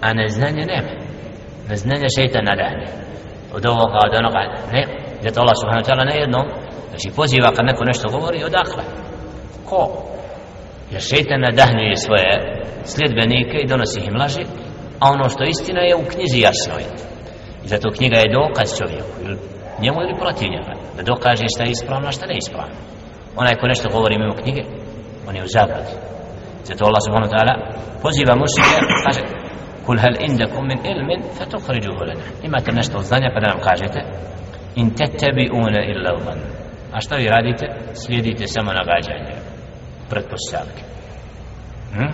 a 0.00 0.12
neznanje 0.12 0.64
nema. 0.72 0.92
Neznanje 1.68 2.06
šeitan 2.16 2.44
nadahne 2.44 2.86
od 3.56 3.66
ovoga 3.66 3.98
od 4.06 4.14
onoga 4.20 4.42
ne. 4.72 4.82
Zato 5.22 5.40
Allah 5.40 5.56
subhanahu 5.60 5.84
wa 5.84 5.90
ta'ala 5.90 6.04
ne 6.04 6.16
jednom 6.20 6.46
Znači 6.90 7.16
poziva 7.16 7.50
kad 7.56 7.64
neko 7.66 7.84
nešto 7.84 8.08
govori 8.08 8.44
odakle. 8.44 8.82
Ko? 9.68 10.02
Jer 10.90 11.02
šeitan 11.02 11.40
nadahnjuje 11.40 11.96
svoje 11.96 12.30
sljedbenike 12.84 13.56
i 13.58 13.66
donosi 13.66 14.00
im 14.00 14.16
laži, 14.16 14.44
a 15.00 15.10
ono 15.10 15.28
što 15.28 15.44
istina 15.44 15.80
je 15.80 15.96
u 15.96 16.04
knjizi 16.04 16.40
jasno 16.40 16.74
je. 16.78 16.86
I 17.64 17.68
zato 17.68 17.90
knjiga 17.90 18.16
je 18.18 18.32
dokaz 18.40 18.78
čovjeku, 18.78 19.14
ili 19.24 19.36
njemu 19.82 19.98
ili 20.02 20.20
protiv 20.22 20.48
njega, 20.50 20.72
da 20.96 21.02
dokaže 21.02 21.44
šta 21.54 21.62
je 21.64 21.70
ispravno, 21.70 22.08
a 22.08 22.12
šta 22.12 22.26
ne 22.26 22.36
ispravno. 22.38 22.74
Onaj 23.36 23.54
ko 23.54 23.66
nešto 23.66 23.88
govori 23.88 24.18
mimo 24.18 24.34
knjige, 24.42 24.62
on 25.28 25.36
je 25.36 25.42
u 25.44 25.52
zabludi. 25.56 25.94
Zato 26.64 26.84
Allah 26.84 27.02
subhanahu 27.06 27.32
wa 27.32 27.36
ta'ala 27.36 27.54
poziva 28.02 28.34
mušike, 28.42 28.76
kaže, 29.04 29.22
kul 29.86 29.98
hal 29.98 30.14
indakum 30.20 30.66
min 30.66 30.78
ilmin, 30.92 31.20
fatukhrijuhu 31.38 32.04
lana. 32.08 32.24
Imate 32.42 32.72
nešto 32.72 32.98
od 32.98 33.04
znanja, 33.04 33.30
pa 33.34 33.40
da 33.40 33.48
nam 33.48 33.60
kažete, 33.68 34.00
in 34.76 34.90
tettabi'una 34.90 35.80
illa 35.92 36.12
dhann. 36.24 36.40
A 36.92 37.00
šta 37.00 37.16
vi 37.16 37.28
radite? 37.28 37.66
Slijedite 37.94 38.46
samo 38.46 38.72
nagađanje, 38.72 39.34
pretpostavke. 40.10 40.82
Hm? 41.94 42.12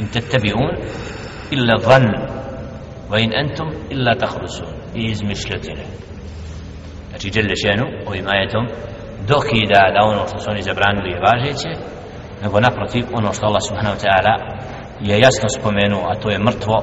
In 0.00 0.06
tettabi'un 0.14 0.70
illa 1.50 1.74
dhann 1.84 2.37
wa 3.11 3.19
in 3.19 3.31
antum 3.41 3.69
illa 3.89 4.15
takhrusun. 4.15 4.67
I 4.95 5.11
izmišljotine. 5.11 5.83
Znači, 7.09 7.29
djelje 7.29 7.55
šenu, 7.55 7.85
ovim 8.07 8.25
ajetom, 8.27 8.67
dokida 9.27 9.81
da 9.93 10.07
ono 10.09 10.27
što 10.27 10.39
su 10.39 10.51
oni 10.51 10.61
zabranili 10.61 11.09
je 11.11 11.23
važeće, 11.27 11.71
nego 12.43 12.59
naprotiv 12.59 13.05
ono 13.13 13.33
što 13.33 13.45
Allah 13.45 13.63
subhanahu 13.67 13.95
wa 13.95 14.05
ta'ala 14.05 14.33
je 15.01 15.19
jasno 15.19 15.49
spomenuo, 15.49 16.07
a 16.11 16.15
to 16.15 16.29
je 16.29 16.39
mrtvo 16.39 16.75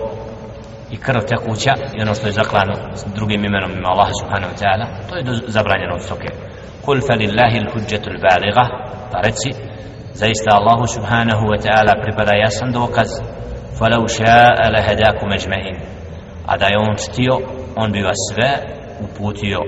i 0.90 0.96
krv 0.96 1.20
tekuća 1.20 1.74
i 1.96 2.02
ono 2.02 2.14
što 2.14 2.26
je 2.26 2.32
zaklano 2.32 2.74
s 2.94 3.04
drugim 3.14 3.44
imenom 3.44 3.72
ima 3.72 3.88
Allah 3.88 4.08
subhanahu 4.20 4.52
wa 4.54 4.58
ta'ala, 4.62 4.86
to 5.08 5.16
je 5.16 5.22
zabranjeno 5.46 5.94
od 5.94 6.02
stoke. 6.02 6.28
قل 6.86 7.00
فلله 7.00 7.58
الحجة 7.58 8.02
البالغة 8.06 8.64
فرتسي 9.12 9.50
زيست 10.12 10.48
الله 10.48 10.86
سبحانه 10.86 11.38
وتعالى 11.50 11.92
pripada 12.02 12.34
jasan 12.34 12.72
dokaz 12.72 13.22
فلو 13.80 14.06
شاء 14.06 14.70
لهداكم 14.70 15.32
أجمعين 15.32 15.76
عدا 16.47 16.67
يوم 16.67 16.95
ستيو 16.95 17.39
on 17.77 17.91
bi 17.91 18.01
vas 18.03 18.19
sve 18.29 18.49
uputio 19.03 19.61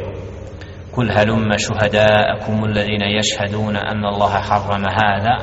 قل 0.97 1.11
هلم 1.11 1.57
شهداءكم 1.57 2.65
الذين 2.65 3.01
يشهدون 3.19 3.75
أن 3.75 4.05
الله 4.05 4.29
حرم 4.29 4.85
هذا 4.85 5.37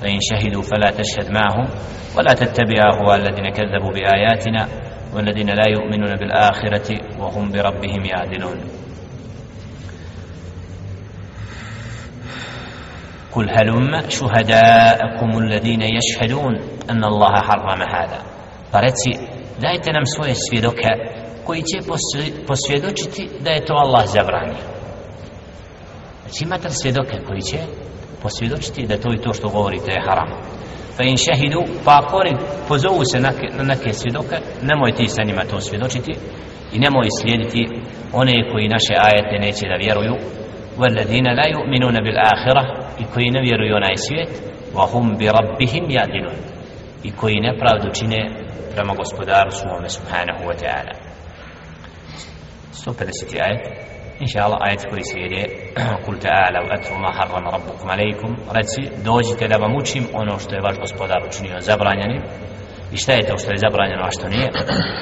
فإن 0.00 0.18
شهدوا 0.20 0.62
فلا 0.62 0.90
تشهد 0.90 1.30
معهم 1.30 1.66
ولا 2.18 2.34
تتبع 2.34 2.76
أهواء 2.92 3.16
الذين 3.16 3.48
كذبوا 3.48 3.92
بآياتنا 3.92 4.68
والذين 5.14 5.46
لا 5.50 5.68
يؤمنون 5.68 6.16
بالآخرة 6.16 6.88
وهم 7.20 7.52
بربهم 7.52 8.04
يعدلون 8.04 8.60
قل 13.32 13.50
هلم 13.50 14.02
شهداءكم 14.08 15.38
الذين 15.38 15.82
يشهدون 15.82 16.54
أن 16.90 17.04
الله 17.04 17.40
حرم 17.40 17.82
هذا 17.82 18.22
فرتي 18.72 19.37
dajte 19.61 19.91
nam 19.91 20.05
svoje 20.05 20.35
svjedoke 20.35 20.89
koji 21.45 21.61
će 21.61 21.77
posvjedočiti 22.47 23.29
da 23.39 23.49
je 23.51 23.65
to 23.65 23.73
Allah 23.73 24.05
zabranio 24.05 24.63
znači 26.21 26.43
imate 26.43 26.69
svjedoke 26.69 27.17
koji 27.27 27.41
će 27.41 27.57
posvjedočiti 28.21 28.87
da 28.87 28.97
to 28.97 29.13
i 29.13 29.21
to 29.21 29.33
što 29.33 29.49
govorite 29.49 29.91
je 29.91 30.05
haram 30.07 30.29
fa 30.97 31.03
in 31.03 31.17
shahidu 31.17 31.63
pa 31.85 32.01
ako 32.03 32.17
oni 32.17 32.35
pozovu 32.67 33.01
se 33.11 33.19
na, 33.19 33.31
na 33.57 33.63
neke 33.63 33.93
svjedoke 33.93 34.35
nemoj 34.61 34.91
ti 34.91 35.07
sa 35.07 35.23
njima 35.23 35.41
to 35.51 35.59
svjedočiti 35.61 36.13
i 36.73 36.79
nemoj 36.79 37.07
slijediti 37.21 37.67
one 38.13 38.33
koji 38.51 38.67
naše 38.67 38.93
ajete 38.97 39.45
neće 39.45 39.65
da 39.67 39.75
vjeruju 39.75 40.15
والذين 40.77 41.27
لا 41.27 41.45
يؤمنون 41.45 41.95
بالآخرة 42.03 42.63
i 42.99 43.03
koji 43.13 43.29
ne 43.29 43.41
vjeruju 43.41 43.75
onaj 43.75 43.95
svijet 43.97 44.29
وهم 44.75 45.17
بربهم 45.17 45.91
يعدلون 45.91 46.37
i 47.02 47.10
koji 47.12 47.46
nepravdu 47.48 47.88
čine 47.98 48.20
prema 48.74 48.94
gospodaru 48.94 49.50
svome 49.50 49.88
subhanahu 49.88 50.42
wa 50.50 50.56
ta'ala. 50.62 50.94
150. 52.72 53.42
ajet. 53.42 53.62
Inša 54.20 54.44
Allah 54.44 54.58
ajet 54.60 54.82
koji 54.90 55.02
slijede 55.10 55.42
kul 56.04 56.14
ta'ala 56.14 56.58
u 56.62 56.68
etru 56.76 56.94
ma 56.98 57.10
harram 57.18 57.44
rabbukum 57.54 57.90
alaikum 57.90 58.36
reci 58.56 58.82
dođite 59.04 59.48
da 59.48 59.56
vam 59.56 59.76
učim 59.76 60.04
ono 60.12 60.38
što 60.38 60.54
je 60.54 60.66
vaš 60.68 60.76
gospodar 60.78 61.20
učinio 61.28 61.60
zabranjenim. 61.60 62.22
I 62.92 62.96
šta 62.96 63.12
je 63.12 63.26
to 63.26 63.38
što 63.38 63.50
je 63.50 63.64
zabranjeno 63.66 64.02
a 64.04 64.10
što 64.10 64.28
nije? 64.28 64.48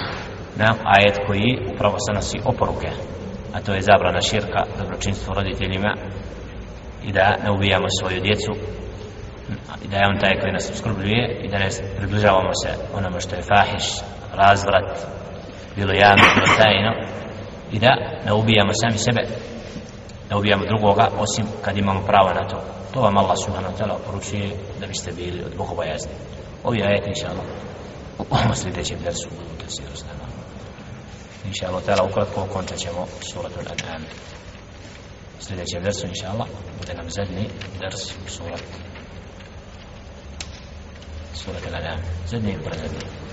Na 0.63 0.75
ajet 0.85 1.17
koji 1.27 1.59
upravo 1.75 1.97
se 1.99 2.13
nosi 2.15 2.39
oporuke 2.45 2.91
a 3.57 3.61
to 3.61 3.75
je 3.75 3.83
zabrana 3.83 4.21
širka 4.21 4.63
dobročinstvo 4.79 5.35
roditeljima 5.35 5.97
i 7.05 7.13
da 7.13 7.37
ne 7.45 7.51
ubijamo 7.51 7.87
svoju 8.01 8.21
djecu 8.21 8.53
i 9.85 9.89
da 9.89 9.97
je 9.97 10.09
on 10.09 10.19
taj 10.19 10.41
koji 10.41 10.53
nas 10.53 10.71
skrbljuje 10.75 11.41
i 11.45 11.49
da 11.49 11.59
ne 11.59 11.69
približavamo 11.97 12.51
se 12.63 12.71
onome 12.95 13.21
što 13.21 13.37
je 13.37 13.43
fahiš, 13.43 13.87
razvrat 14.35 14.99
bilo 15.77 15.93
javno, 15.93 16.25
bilo 16.35 16.57
tajno 16.57 16.93
i 17.73 17.79
da 17.79 17.93
ne 18.27 18.33
ubijamo 18.33 18.73
sami 18.81 18.99
sebe 18.99 19.23
ne 20.31 20.37
ubijamo 20.37 20.65
drugoga 20.65 21.09
osim 21.19 21.47
kad 21.65 21.77
imamo 21.77 22.01
pravo 22.07 22.29
na 22.35 22.49
to. 22.49 22.63
To 22.95 23.01
vam 23.01 23.19
Allah 23.19 23.37
subhanahu 23.45 23.75
wa 23.75 23.79
ta'ala 23.79 23.97
poručuje 24.07 24.51
da 24.81 24.87
biste 24.87 25.13
bili 25.13 25.45
od 25.45 25.57
bogobojazni. 25.57 26.13
Ovi 26.65 26.83
ajeti 26.83 27.09
inša 27.09 27.27
Allah 27.31 27.47
u 28.53 28.55
sljedećem 28.55 28.99
versu 29.05 29.29
u 29.29 29.65
tesiru 29.65 29.97
znamo 29.97 30.27
inša 31.47 31.69
Allah 31.69 31.83
ta'ala 31.87 32.11
ukratko 32.11 32.41
okončat 32.41 32.79
ćemo 32.79 33.07
suratu 33.33 33.59
al-an'am 33.61 34.03
sljedećem 35.41 35.83
versu 35.83 36.07
inša 36.07 36.31
Allah 36.33 36.49
bude 36.79 36.95
nam 36.95 37.11
zadnji 37.11 37.49
ders 37.81 38.03
suratu 38.27 38.29
surat 38.29 38.86
سورة 41.37 41.69
الأنعام. 41.69 41.99
زد 42.27 42.45
نیم 42.45 42.59
پرزدی 42.59 43.26